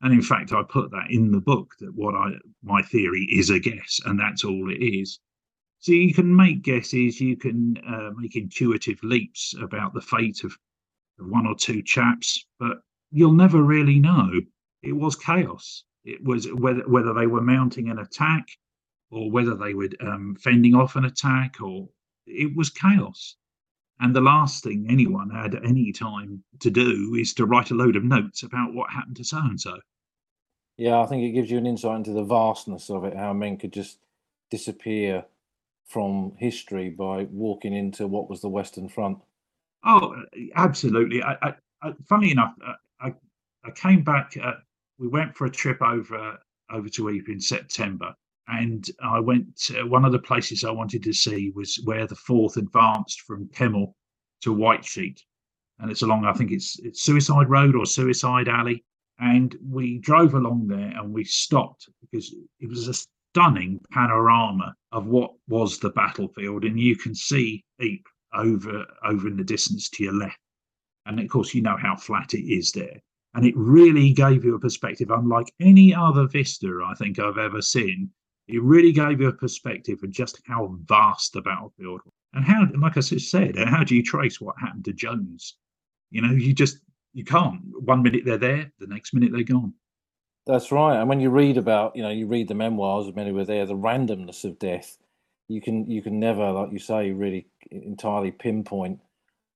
[0.00, 2.32] and in fact, I put that in the book that what I
[2.62, 5.20] my theory is a guess, and that's all it is.
[5.78, 10.56] So you can make guesses, you can uh, make intuitive leaps about the fate of
[11.18, 12.78] one or two chaps, but
[13.10, 14.40] you'll never really know.
[14.82, 15.84] It was chaos.
[16.04, 18.48] It was whether whether they were mounting an attack,
[19.10, 21.88] or whether they were um, fending off an attack, or
[22.26, 23.36] it was chaos.
[24.00, 27.96] And the last thing anyone had any time to do is to write a load
[27.96, 29.78] of notes about what happened to so and so.
[30.76, 33.56] Yeah, I think it gives you an insight into the vastness of it, how men
[33.56, 33.98] could just
[34.50, 35.24] disappear
[35.86, 39.18] from history by walking into what was the Western Front.
[39.84, 40.14] Oh,
[40.56, 41.22] absolutely.
[41.22, 43.14] I, I, I funnily enough, uh, I,
[43.64, 44.36] I came back.
[44.42, 44.54] Uh,
[44.98, 46.38] we went for a trip over
[46.70, 48.14] over to Ypres in September,
[48.48, 49.56] and I went.
[49.66, 53.48] To, one of the places I wanted to see was where the Fourth advanced from
[53.48, 53.94] Kemmel
[54.42, 55.22] to White Sheet.
[55.78, 56.24] and it's along.
[56.24, 58.84] I think it's it's Suicide Road or Suicide Alley,
[59.18, 65.06] and we drove along there and we stopped because it was a stunning panorama of
[65.06, 67.64] what was the battlefield, and you can see
[68.32, 70.38] over over in the distance to your left,
[71.06, 73.00] and of course you know how flat it is there,
[73.34, 77.60] and it really gave you a perspective unlike any other vista I think I've ever
[77.60, 78.10] seen.
[78.48, 82.12] It really gave you a perspective of just how vast the battlefield was.
[82.34, 85.56] And how, like I said, how do you trace what happened to Jones?
[86.10, 86.78] You know, you just
[87.14, 87.60] you can't.
[87.80, 89.72] One minute they're there, the next minute they're gone.
[90.46, 91.00] That's right.
[91.00, 93.44] And when you read about, you know, you read the memoirs of many who were
[93.44, 94.98] there, the randomness of death,
[95.48, 99.00] you can you can never, like you say, really entirely pinpoint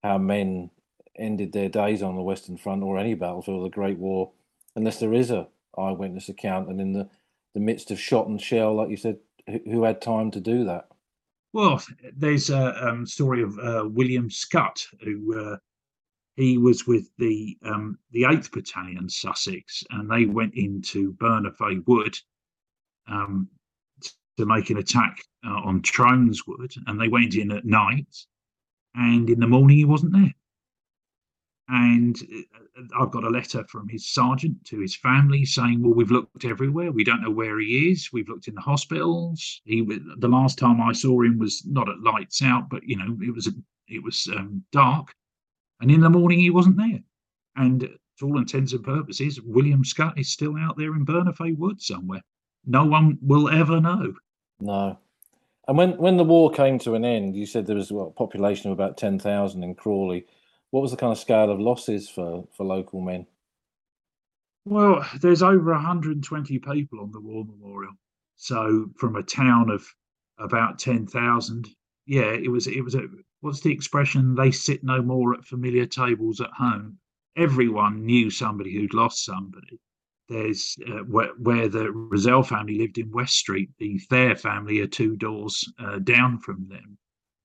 [0.02, 0.70] how men
[1.16, 4.32] ended their days on the Western Front or any battlefield of the Great War,
[4.74, 7.08] unless there is a eyewitness account and in the,
[7.54, 10.88] the midst of shot and shell, like you said, who, had time to do that?
[11.52, 11.82] Well,
[12.16, 15.56] there's a um, story of uh, William Scott, who uh,
[16.36, 22.16] he was with the um, the Eighth Battalion, Sussex, and they went into Bernafay Wood
[23.08, 23.48] um,
[24.38, 28.16] to make an attack uh, on Trones Wood, and they went in at night,
[28.94, 30.34] and in the morning he wasn't there.
[31.68, 32.59] And uh,
[32.98, 36.92] I've got a letter from his sergeant to his family saying, "Well, we've looked everywhere.
[36.92, 38.12] We don't know where he is.
[38.12, 39.60] We've looked in the hospitals.
[39.64, 43.16] He the last time I saw him was not at lights out, but you know
[43.22, 43.52] it was
[43.88, 45.12] it was um, dark,
[45.80, 47.00] and in the morning he wasn't there.
[47.56, 47.88] And
[48.18, 52.22] to all intents and purposes, William Scott is still out there in Bernafay Wood somewhere.
[52.66, 54.14] No one will ever know.
[54.60, 54.98] No.
[55.68, 58.70] And when when the war came to an end, you said there was a population
[58.70, 60.26] of about ten thousand in Crawley
[60.70, 63.26] what was the kind of scale of losses for, for local men?
[64.64, 67.94] Well, there's over 120 people on the war memorial.
[68.36, 69.86] So from a town of
[70.38, 71.68] about 10,000,
[72.06, 73.02] yeah, it was it was a
[73.40, 74.34] what's the expression?
[74.34, 76.98] They sit no more at familiar tables at home.
[77.36, 79.80] Everyone knew somebody who'd lost somebody.
[80.28, 83.70] There's uh, where, where, the Roselle family lived in West Street.
[83.78, 86.98] The Thayer family are two doors uh, down from them.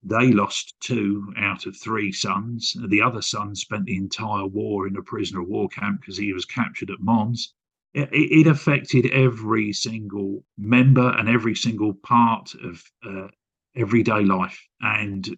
[0.08, 2.78] They lost two out of three sons.
[2.89, 6.32] The other son spent the entire war in a prisoner of war camp because he
[6.32, 7.56] was captured at Mons.
[7.96, 13.30] It, it, affected every single member and every single part of uh,
[13.76, 14.60] everyday life.
[14.82, 15.36] And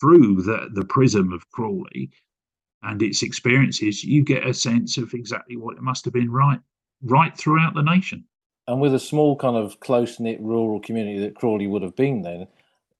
[0.00, 2.10] through the, the prism of Crawley
[2.82, 6.60] and its experiences, you get a sense of exactly what it must have been right,
[7.02, 8.24] right throughout the nation.
[8.68, 12.22] And with a small kind of close knit rural community that Crawley would have been
[12.22, 12.46] then,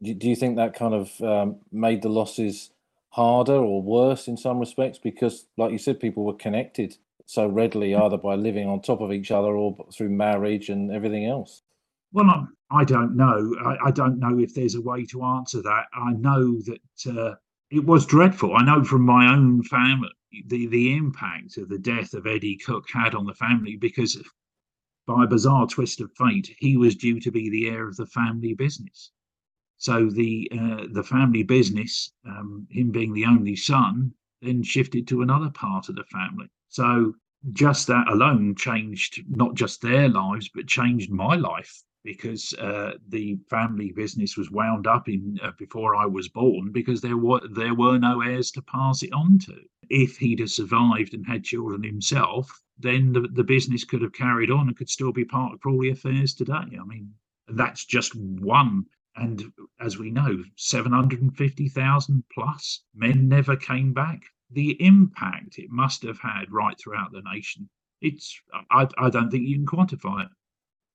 [0.03, 2.71] do you think that kind of um, made the losses
[3.11, 4.99] harder or worse in some respects?
[4.99, 9.13] Because like you said people were connected so readily either by living on top of
[9.13, 11.63] each other or through marriage and everything else.
[12.13, 13.55] Well i don't know.
[13.65, 15.85] I, I don't know if there's a way to answer that.
[15.95, 17.35] I know that uh,
[17.71, 18.57] it was dreadful.
[18.57, 20.11] I know from my own family
[20.47, 24.21] the, the impact of the death of eddie cook had on the family because
[25.07, 28.07] by a bizarre twist of fate he was due to be the heir of the
[28.07, 29.11] family business
[29.79, 35.23] so the uh, the family business, um, him being the only son, then shifted to
[35.23, 36.49] another part of the family.
[36.69, 37.15] So
[37.53, 43.37] just that alone changed not just their lives, but changed my life because uh, the
[43.51, 47.75] family business was wound up in uh, before I was born because there were there
[47.75, 49.57] were no heirs to pass it on to.
[49.91, 54.51] If he'd have survived and had children himself, then the, the business could have carried
[54.51, 56.53] on and could still be part of Crawley Affairs today.
[56.81, 57.13] I mean,
[57.49, 58.87] that's just one
[59.17, 59.45] and
[59.81, 64.23] as we know, 750,000 plus men never came back.
[64.51, 67.69] The impact it must have had right throughout the nation,
[68.01, 70.31] it's I, I don't think you can quantify it.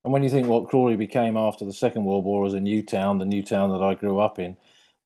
[0.04, 2.82] And when you think what Crawley became after the Second World War as a new
[2.82, 4.56] town, the new town that I grew up in,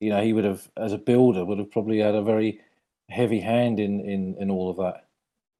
[0.00, 2.60] you know, he would have, as a builder, would have probably had a very
[3.08, 5.06] heavy hand in in, in all of that.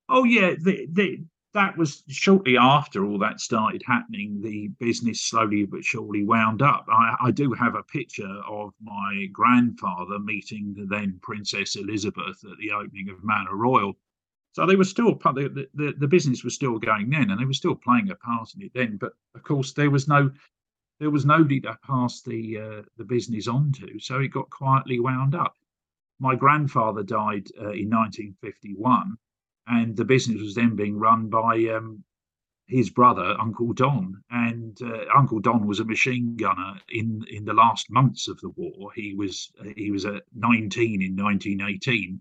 [0.08, 1.24] Oh yeah, the, the,
[1.56, 4.42] that was shortly after all that started happening.
[4.42, 6.84] The business slowly but surely wound up.
[6.88, 12.58] I, I, do have a picture of my grandfather meeting the then Princess Elizabeth at
[12.58, 13.94] the opening of Manor Royal.
[14.52, 17.54] So they were still the, the, the business was still going then, and they were
[17.54, 18.98] still playing a part in it then.
[18.98, 20.30] But of course, there was no
[21.00, 25.00] there was nobody to pass the uh, the business on to, so it got quietly
[25.00, 25.54] wound up.
[26.20, 29.16] My grandfather died uh, in 1951
[29.66, 32.04] and the business was then being run by um,
[32.68, 37.54] his brother, Uncle Don, and uh, Uncle Don was a machine gunner in in the
[37.54, 38.90] last months of the war.
[38.94, 42.20] He was he was at 19 in 1918,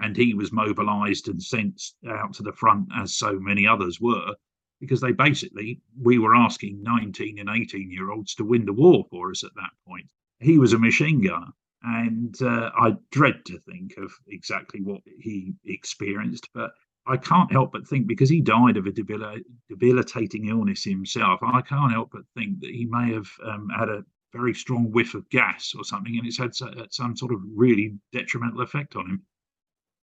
[0.00, 4.34] and he was mobilised and sent out to the front as so many others were.
[4.80, 9.04] because they basically, we were asking 19 and 18 year olds to win the war
[9.10, 10.08] for us at that point.
[10.40, 11.52] He was a machine gunner.
[11.82, 16.70] And uh, I dread to think of exactly what he experienced, but
[17.06, 21.62] I can't help but think because he died of a debil- debilitating illness himself, I
[21.62, 25.28] can't help but think that he may have um, had a very strong whiff of
[25.30, 26.54] gas or something, and it's had
[26.90, 29.22] some sort of really detrimental effect on him.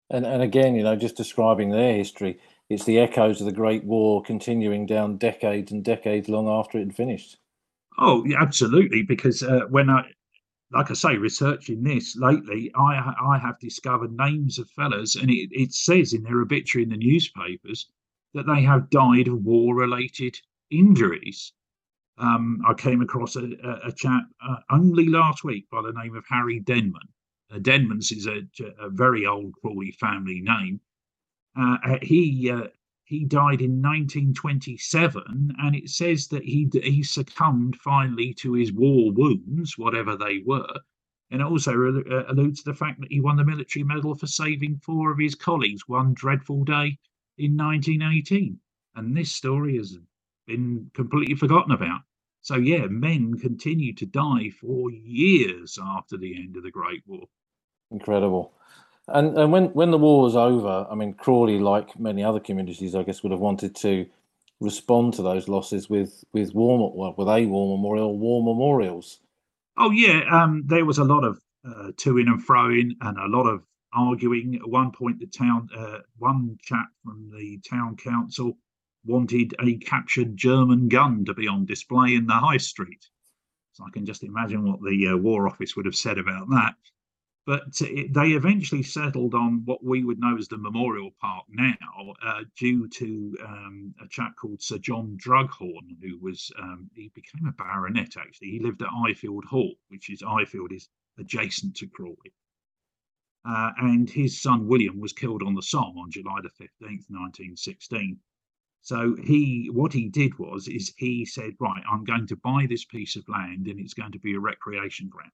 [0.09, 3.83] And and again, you know, just describing their history, it's the echoes of the Great
[3.83, 7.37] War continuing down decades and decades long after it had finished.
[7.97, 9.03] Oh, yeah, absolutely.
[9.03, 10.03] Because uh, when I,
[10.71, 15.49] like I say, researching this lately, I I have discovered names of fellas, and it,
[15.51, 17.89] it says in their obituary in the newspapers
[18.33, 20.37] that they have died of war-related
[20.69, 21.53] injuries.
[22.17, 26.15] Um, I came across a, a, a chap uh, only last week by the name
[26.15, 27.07] of Harry Denman.
[27.51, 28.41] Uh, Denman's is a,
[28.79, 30.81] a, very old Crawley family name.
[31.55, 32.67] Uh, he uh,
[33.07, 39.13] he died in 1927, and it says that he he succumbed finally to his war
[39.13, 40.81] wounds, whatever they were.
[41.31, 44.27] And it also uh, alludes to the fact that he won the military medal for
[44.27, 46.99] saving four of his colleagues one dreadful day
[47.37, 48.59] in 1918.
[48.95, 49.97] And this story has
[50.45, 52.01] been completely forgotten about.
[52.41, 57.25] So yeah, men continued to die for years after the end of the Great War.
[57.89, 58.53] Incredible.
[59.07, 62.93] And and when when the war was over, I mean, Crawley, like many other communities,
[62.93, 64.05] I guess, would have wanted to
[64.59, 69.19] respond to those losses with with war well, with a war memorial, war memorials.
[69.77, 73.17] Oh yeah, um, there was a lot of uh, to in and fro in, and
[73.17, 74.55] a lot of arguing.
[74.55, 78.57] At one point, the town, uh, one chap from the town council
[79.05, 83.05] wanted a captured German gun to be on display in the high street.
[83.71, 86.75] So I can just imagine what the uh, War Office would have said about that.
[87.47, 92.13] But it, they eventually settled on what we would know as the Memorial Park now,
[92.21, 97.47] uh, due to um, a chap called Sir John Drughorn, who was um, he became
[97.47, 98.17] a baronet.
[98.17, 102.33] Actually, he lived at Ifield Hall, which is Ifield is adjacent to Crawley.
[103.45, 108.19] Uh, and his son William was killed on the Somme on July the 15th, 1916.
[108.81, 112.83] So he, what he did was, is he said, right, I'm going to buy this
[112.83, 115.31] piece of land, and it's going to be a recreation ground.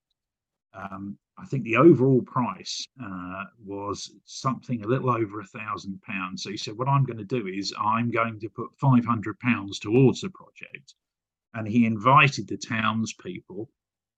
[0.73, 6.43] Um, I think the overall price uh, was something a little over a thousand pounds.
[6.43, 9.79] So he said, What I'm going to do is I'm going to put 500 pounds
[9.79, 10.93] towards the project.
[11.55, 13.69] And he invited the townspeople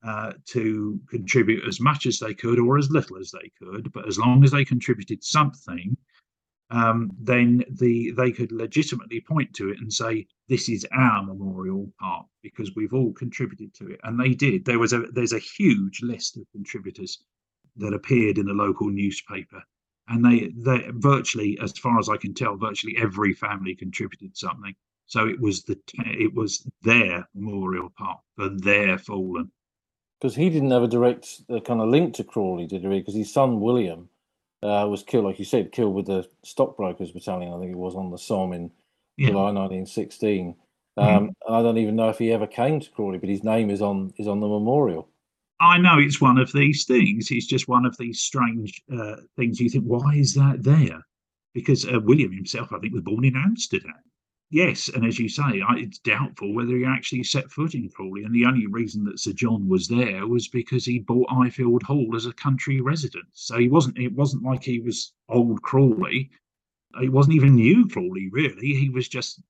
[0.06, 3.92] uh, to contribute as much as they could or as little as they could.
[3.92, 5.98] But as long as they contributed something,
[6.72, 11.92] um, then the they could legitimately point to it and say this is our memorial
[12.00, 14.00] park because we've all contributed to it.
[14.04, 14.66] And they did.
[14.66, 17.24] There was a there's a huge list of contributors
[17.78, 19.62] that appeared in the local newspaper.
[20.08, 24.76] And they they virtually as far as i can tell virtually every family contributed something.
[25.06, 29.52] So it was the it was their memorial park for their fallen.
[30.20, 33.00] Because he didn't have a direct uh, kind of link to crawley did he?
[33.00, 34.10] Because his son william
[34.66, 37.54] uh, was killed, like you said, killed with the stockbrokers battalion.
[37.54, 38.72] I think it was on the Somme in
[39.18, 39.30] yeah.
[39.30, 40.56] July 1916.
[40.98, 41.02] Mm-hmm.
[41.02, 41.54] Um, mm-hmm.
[41.54, 44.14] I don't even know if he ever came to Crawley, but his name is on
[44.18, 45.10] is on the memorial.
[45.62, 47.32] I know it's one of these things.
[47.32, 49.60] It's just one of these strange uh, things.
[49.60, 51.06] You think, why is that there?
[51.54, 53.94] Because uh, William himself, I think, was born in Amsterdam
[54.50, 58.24] yes, and as you say, it's doubtful whether he actually set foot in Crawley.
[58.24, 62.16] And the only reason that Sir John was there was because he bought Ifield Hall
[62.16, 63.28] as a country residence.
[63.34, 63.98] So he wasn't.
[63.98, 66.30] It wasn't like he was old Crawley.
[67.02, 68.74] It wasn't even new Crawley, really.
[68.74, 69.42] He was just.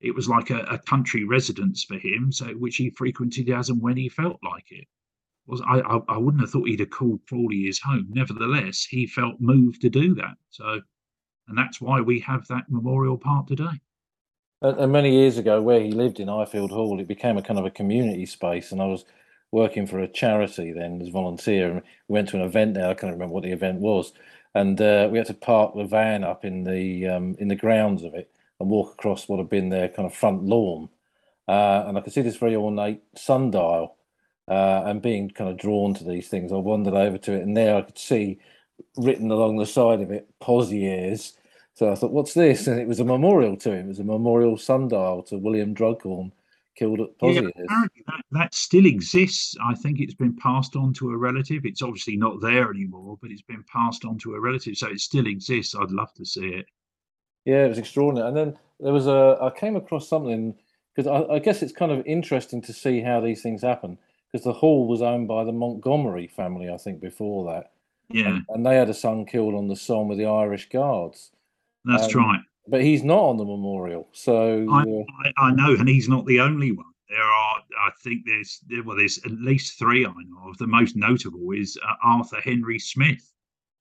[0.00, 3.80] It was like a, a country residence for him, so which he frequented as and
[3.80, 4.86] when he felt like it.
[5.46, 6.00] Was I, I?
[6.08, 8.08] I wouldn't have thought he'd have called Crawley his home.
[8.10, 10.36] Nevertheless, he felt moved to do that.
[10.50, 10.80] So,
[11.48, 13.80] and that's why we have that memorial park today.
[14.62, 17.66] And many years ago, where he lived in Ifield Hall, it became a kind of
[17.66, 19.04] a community space, and I was
[19.52, 22.88] working for a charity then as a volunteer, and we went to an event there.
[22.88, 24.12] I can't remember what the event was,
[24.54, 28.04] and uh, we had to park the van up in the um, in the grounds
[28.04, 30.88] of it and walk across what had been their kind of front lawn,
[31.46, 33.96] uh, and I could see this very ornate sundial,
[34.48, 37.56] uh, and being kind of drawn to these things, I wandered over to it, and
[37.56, 38.38] there I could see
[38.96, 41.34] written along the side of it, Pozieres
[41.74, 42.66] so I thought, what's this?
[42.68, 43.86] And it was a memorial to him.
[43.86, 46.30] It was a memorial sundial to William Drughorn,
[46.76, 47.50] killed at Pozieres.
[47.56, 49.56] Yeah, that, that, still exists.
[49.64, 51.64] I think it's been passed on to a relative.
[51.64, 54.76] It's obviously not there anymore, but it's been passed on to a relative.
[54.76, 55.74] So it still exists.
[55.74, 56.66] I'd love to see it.
[57.44, 58.28] Yeah, it was extraordinary.
[58.28, 60.54] And then there was a, I came across something,
[60.94, 63.98] because I, I guess it's kind of interesting to see how these things happen,
[64.30, 67.72] because the hall was owned by the Montgomery family, I think, before that.
[68.10, 68.28] Yeah.
[68.28, 71.32] And, and, they had a son killed on the Somme with the Irish Guards.
[71.84, 72.40] That's um, right.
[72.66, 76.24] But he's not on the memorial, so I, uh, I, I know, and he's not
[76.24, 76.86] the only one.
[77.10, 80.56] There are, I think, there's well, there's at least three I know of.
[80.56, 83.30] The most notable is uh, Arthur Henry Smith,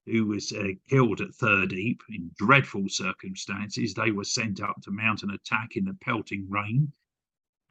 [0.05, 3.93] who was uh, killed at Third Ypres in dreadful circumstances.
[3.93, 6.91] They were sent up to mount an attack in the pelting rain.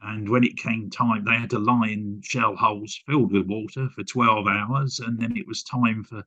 [0.01, 3.89] And when it came time, they had to lie in shell holes filled with water
[3.91, 4.99] for 12 hours.
[4.99, 6.27] And then it was time for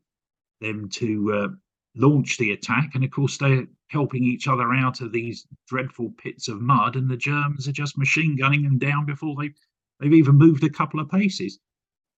[0.61, 1.47] them to uh,
[1.95, 2.95] launch the attack.
[2.95, 6.95] And of course, they're helping each other out of these dreadful pits of mud.
[6.95, 9.51] And the Germans are just machine gunning them down before they,
[9.99, 11.59] they've even moved a couple of paces.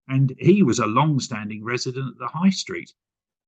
[0.07, 2.91] And he was a long standing resident at the High Street.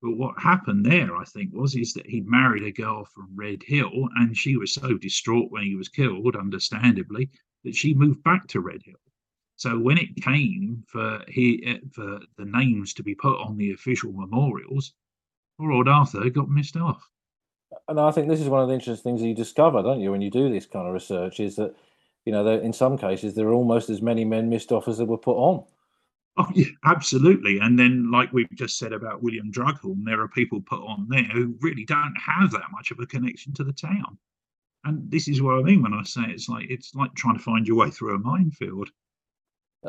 [0.01, 4.07] But what happened there, I think, was is that he'd married a girl from Redhill,
[4.15, 7.29] and she was so distraught when he was killed, understandably,
[7.65, 9.01] that she moved back to Redhill.
[9.57, 13.71] So when it came for he eh, for the names to be put on the
[13.71, 14.93] official memorials,
[15.59, 17.09] poor old Arthur got missed off.
[17.87, 20.11] And I think this is one of the interesting things that you discover, don't you,
[20.11, 21.75] when you do this kind of research, is that
[22.25, 25.05] you know in some cases there are almost as many men missed off as there
[25.05, 25.65] were put on.
[26.37, 27.59] Oh, yeah, absolutely.
[27.59, 31.23] And then, like we've just said about William Drughorn, there are people put on there
[31.23, 34.17] who really don't have that much of a connection to the town.
[34.85, 37.43] And this is what I mean when I say it's like it's like trying to
[37.43, 38.89] find your way through a minefield.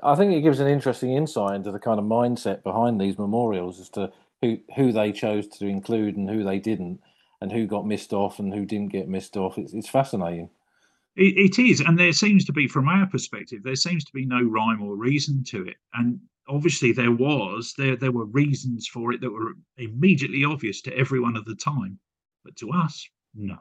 [0.02, 3.80] I think it gives an interesting insight into the kind of mindset behind these memorials
[3.80, 4.12] as to
[4.42, 7.00] who who they chose to include and who they didn't,
[7.40, 9.58] and who got missed off and who didn't get missed off.
[9.58, 10.50] It's it's fascinating.
[11.16, 14.24] It, it is, and there seems to be, from our perspective, there seems to be
[14.24, 15.76] no rhyme or reason to it.
[15.94, 20.96] And obviously, there was there there were reasons for it that were immediately obvious to
[20.96, 21.98] everyone at the time,
[22.44, 23.58] but to us, no.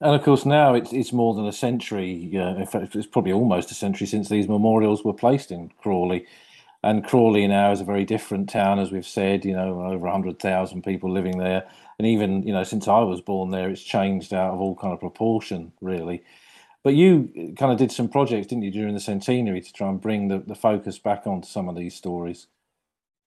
[0.00, 2.30] And of course, now it's it's more than a century.
[2.34, 6.26] Uh, in fact, it's probably almost a century since these memorials were placed in Crawley.
[6.84, 9.44] And Crawley now is a very different town, as we've said.
[9.44, 11.66] You know, over hundred thousand people living there,
[11.98, 14.92] and even you know, since I was born there, it's changed out of all kind
[14.92, 16.22] of proportion, really.
[16.82, 19.98] But you kind of did some projects, didn't you, during the centenary to try and
[19.98, 22.48] bring the, the focus back onto some of these stories?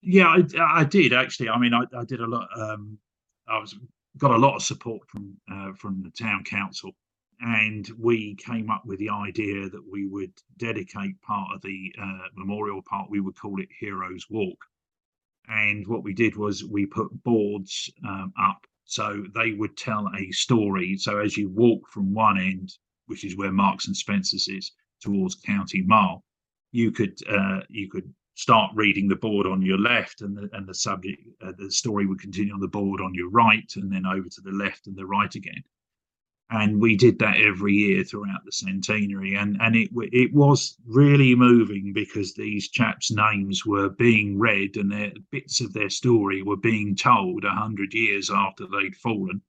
[0.03, 1.49] Yeah, I, I did actually.
[1.49, 2.47] I mean, I, I did a lot.
[2.55, 2.99] Um,
[3.47, 3.75] I was
[4.17, 6.91] got a lot of support from uh, from the town council,
[7.39, 12.27] and we came up with the idea that we would dedicate part of the uh,
[12.35, 13.09] memorial part.
[13.09, 14.65] We would call it Heroes Walk,
[15.47, 20.31] and what we did was we put boards um, up so they would tell a
[20.31, 20.97] story.
[20.97, 22.71] So as you walk from one end
[23.07, 24.71] which is where Marks and Spencers is
[25.01, 26.23] towards County Mall,
[26.71, 30.67] you could uh, you could start reading the board on your left, and the and
[30.67, 34.05] the subject uh, the story would continue on the board on your right, and then
[34.05, 35.63] over to the left and the right again.
[36.49, 41.35] And we did that every year throughout the centenary, and and it it was really
[41.35, 46.55] moving because these chaps' names were being read, and their bits of their story were
[46.55, 49.41] being told a hundred years after they'd fallen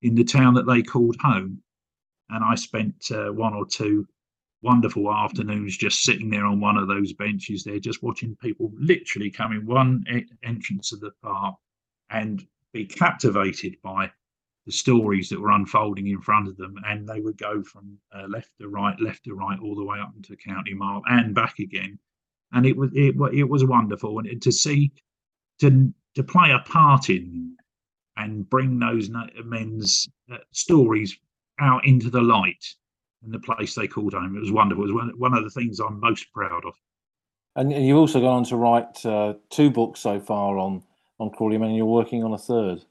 [0.00, 1.62] in the town that they called home.
[2.30, 4.06] And I spent uh, one or two
[4.62, 9.30] wonderful afternoons just sitting there on one of those benches there, just watching people literally
[9.30, 11.56] come in one e- entrance of the park
[12.10, 14.10] and be captivated by
[14.66, 18.26] the stories that were unfolding in front of them, and they would go from uh,
[18.28, 21.58] left to right, left to right, all the way up into County Mall and back
[21.60, 21.98] again,
[22.52, 24.92] and it was it, it was wonderful, and to see
[25.60, 27.56] to to play a part in
[28.16, 29.10] and bring those
[29.44, 31.16] men's uh, stories
[31.60, 32.64] out into the light
[33.24, 34.36] in the place they called home.
[34.36, 34.84] It was wonderful.
[34.84, 36.74] It was one, one of the things I'm most proud of.
[37.56, 40.82] And you've also gone on to write uh, two books so far on
[41.18, 42.84] on Crawley and you're working on a third.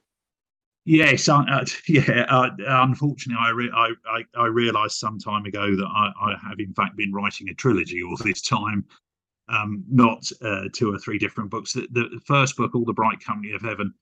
[0.85, 2.25] Yes, uh, yeah.
[2.29, 6.59] Uh, unfortunately, I, re- I, I, I realised some time ago that I, I, have
[6.59, 8.85] in fact been writing a trilogy all this time,
[9.49, 11.73] um, not uh, two or three different books.
[11.73, 13.93] The, the, first book, All the Bright Company of Heaven,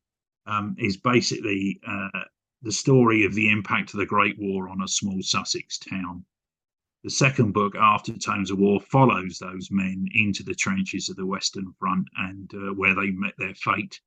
[0.45, 2.19] um, is basically uh,
[2.63, 6.25] the story of the impact of the Great War on a small Sussex town.
[7.05, 11.25] The second book, After Tones of War, follows those men into the trenches of the
[11.25, 14.01] Western Front and uh, where they met their fate.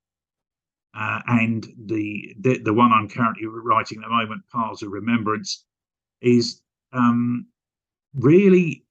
[0.97, 5.65] Uh, and the, the, the one I'm currently writing at the moment, Paths of Remembrance,
[6.23, 7.47] is um,
[8.15, 8.85] really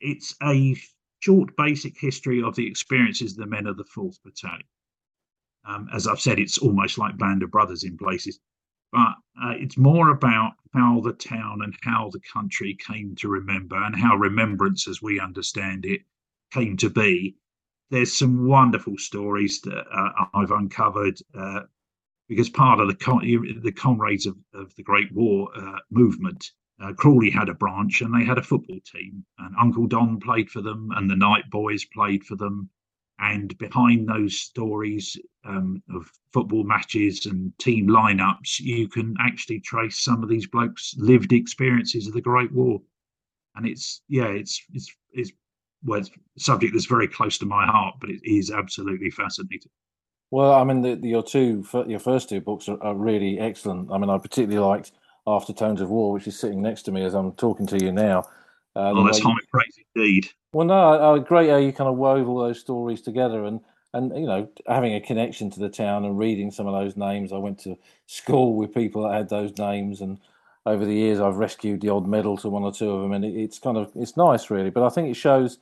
[0.00, 0.76] it's a
[1.20, 4.62] short, basic history of the experiences of the men of the Fourth Battalion.
[5.66, 8.38] Um, as I've said, it's almost like Band of Brothers in places
[8.94, 13.74] but uh, it's more about how the town and how the country came to remember
[13.74, 16.02] and how remembrance, as we understand it,
[16.52, 17.34] came to be.
[17.94, 21.60] There's some wonderful stories that uh, I've uncovered uh,
[22.28, 27.30] because part of the the comrades of, of the Great War uh, movement, uh, Crawley
[27.30, 30.90] had a branch and they had a football team, and Uncle Don played for them,
[30.96, 32.68] and the Night Boys played for them,
[33.20, 40.02] And behind those stories um, of football matches and team lineups, you can actually trace
[40.02, 42.82] some of these blokes' lived experiences of the Great War.
[43.54, 45.30] And it's yeah, it's it's it's
[45.86, 49.70] it's subject that's very close to my heart, but it is absolutely fascinating.
[50.30, 53.92] Well, I mean, the, the, your two, your first two books are, are, really excellent.
[53.92, 54.92] I mean, I particularly liked
[55.26, 57.92] After Tones of War, which is sitting next to me as I'm talking to you
[57.92, 58.24] now.
[58.74, 60.28] Uh, oh, that's high praise indeed.
[60.52, 63.60] Well, no, great how you kind of wove all those stories together, and
[63.92, 67.32] and you know, having a connection to the town and reading some of those names.
[67.32, 70.18] I went to school with people that had those names, and
[70.66, 73.24] over the years, I've rescued the odd medal to one or two of them, and
[73.24, 74.70] it, it's kind of it's nice, really.
[74.70, 75.58] But I think it shows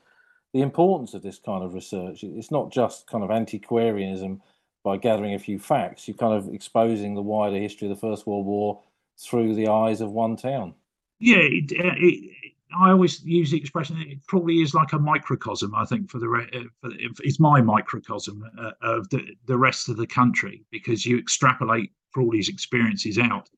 [0.52, 2.24] the importance of this kind of research.
[2.24, 4.42] It's not just kind of antiquarianism
[4.84, 6.06] by gathering a few facts.
[6.06, 8.82] You're kind of exposing the wider history of the First World War
[9.18, 10.74] through the eyes of one town.
[11.20, 12.30] Yeah, it, uh, it,
[12.78, 15.74] I always use the expression it probably is like a microcosm.
[15.74, 16.88] I think for the uh,
[17.20, 22.48] it's my microcosm uh, of the the rest of the country because you extrapolate Crawley's
[22.48, 23.48] experiences out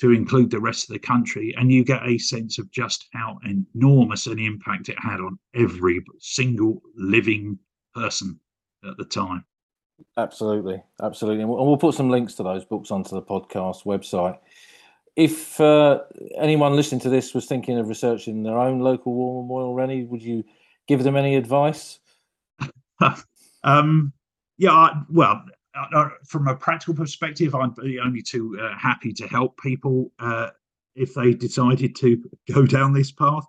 [0.00, 3.38] to include the rest of the country, and you get a sense of just how
[3.44, 7.58] enormous an impact it had on every single living
[7.94, 8.40] person
[8.88, 9.44] at the time.
[10.16, 14.38] Absolutely, absolutely, and we'll put some links to those books onto the podcast website.
[15.16, 16.00] If uh,
[16.38, 20.22] anyone listening to this was thinking of researching their own local war memorial, Renny, would
[20.22, 20.44] you
[20.88, 21.98] give them any advice?
[23.64, 24.14] um,
[24.56, 25.44] yeah, well,
[25.74, 30.50] uh, from a practical perspective, I'm only too uh, happy to help people uh,
[30.94, 33.44] if they decided to go down this path.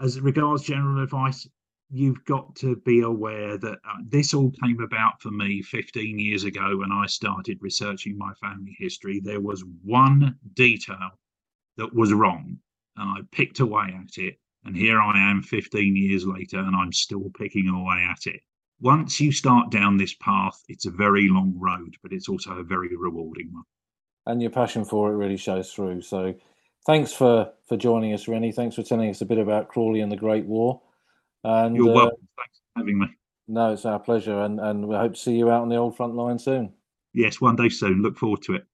[0.00, 1.48] As regards general advice,
[1.90, 6.44] you've got to be aware that uh, this all came about for me 15 years
[6.44, 9.20] ago when I started researching my family history.
[9.20, 11.10] There was one detail
[11.76, 12.58] that was wrong,
[12.96, 14.38] and I picked away at it.
[14.64, 18.40] And here I am 15 years later, and I'm still picking away at it
[18.80, 22.62] once you start down this path, it's a very long road, but it's also a
[22.62, 23.64] very rewarding one.
[24.26, 26.02] And your passion for it really shows through.
[26.02, 26.34] So,
[26.84, 28.52] thanks for for joining us, Renny.
[28.52, 30.82] Thanks for telling us a bit about Crawley and the Great War.
[31.44, 32.28] And you're uh, welcome.
[32.36, 33.06] Thanks for having me.
[33.48, 35.96] No, it's our pleasure, and and we hope to see you out on the old
[35.96, 36.72] front line soon.
[37.14, 38.02] Yes, one day soon.
[38.02, 38.66] Look forward to it.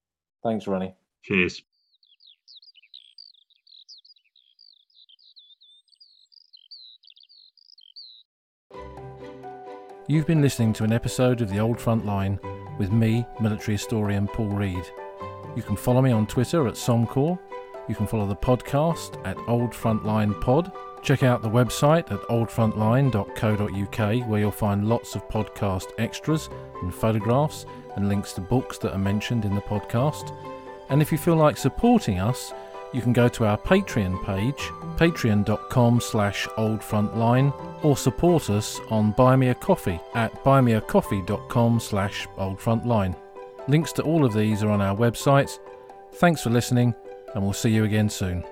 [0.42, 0.94] Thanks, Renny.
[1.22, 1.62] Cheers.
[10.08, 12.38] You've been listening to an episode of The Old Front Line
[12.76, 14.84] with me, military historian Paul Reed.
[15.54, 17.38] You can follow me on Twitter at Sommecourt.
[17.88, 20.72] You can follow the podcast at Old Frontline Pod.
[21.02, 26.48] Check out the website at oldfrontline.co.uk where you'll find lots of podcast extras
[26.82, 30.36] and photographs and links to books that are mentioned in the podcast.
[30.88, 32.52] And if you feel like supporting us,
[32.92, 34.58] you can go to our Patreon page,
[34.96, 43.16] patreon.com slash oldfrontline, or support us on Buy Me a Coffee at buymeacoffee.com slash oldfrontline.
[43.68, 45.58] Links to all of these are on our website.
[46.14, 46.94] Thanks for listening,
[47.34, 48.44] and we'll see you again soon.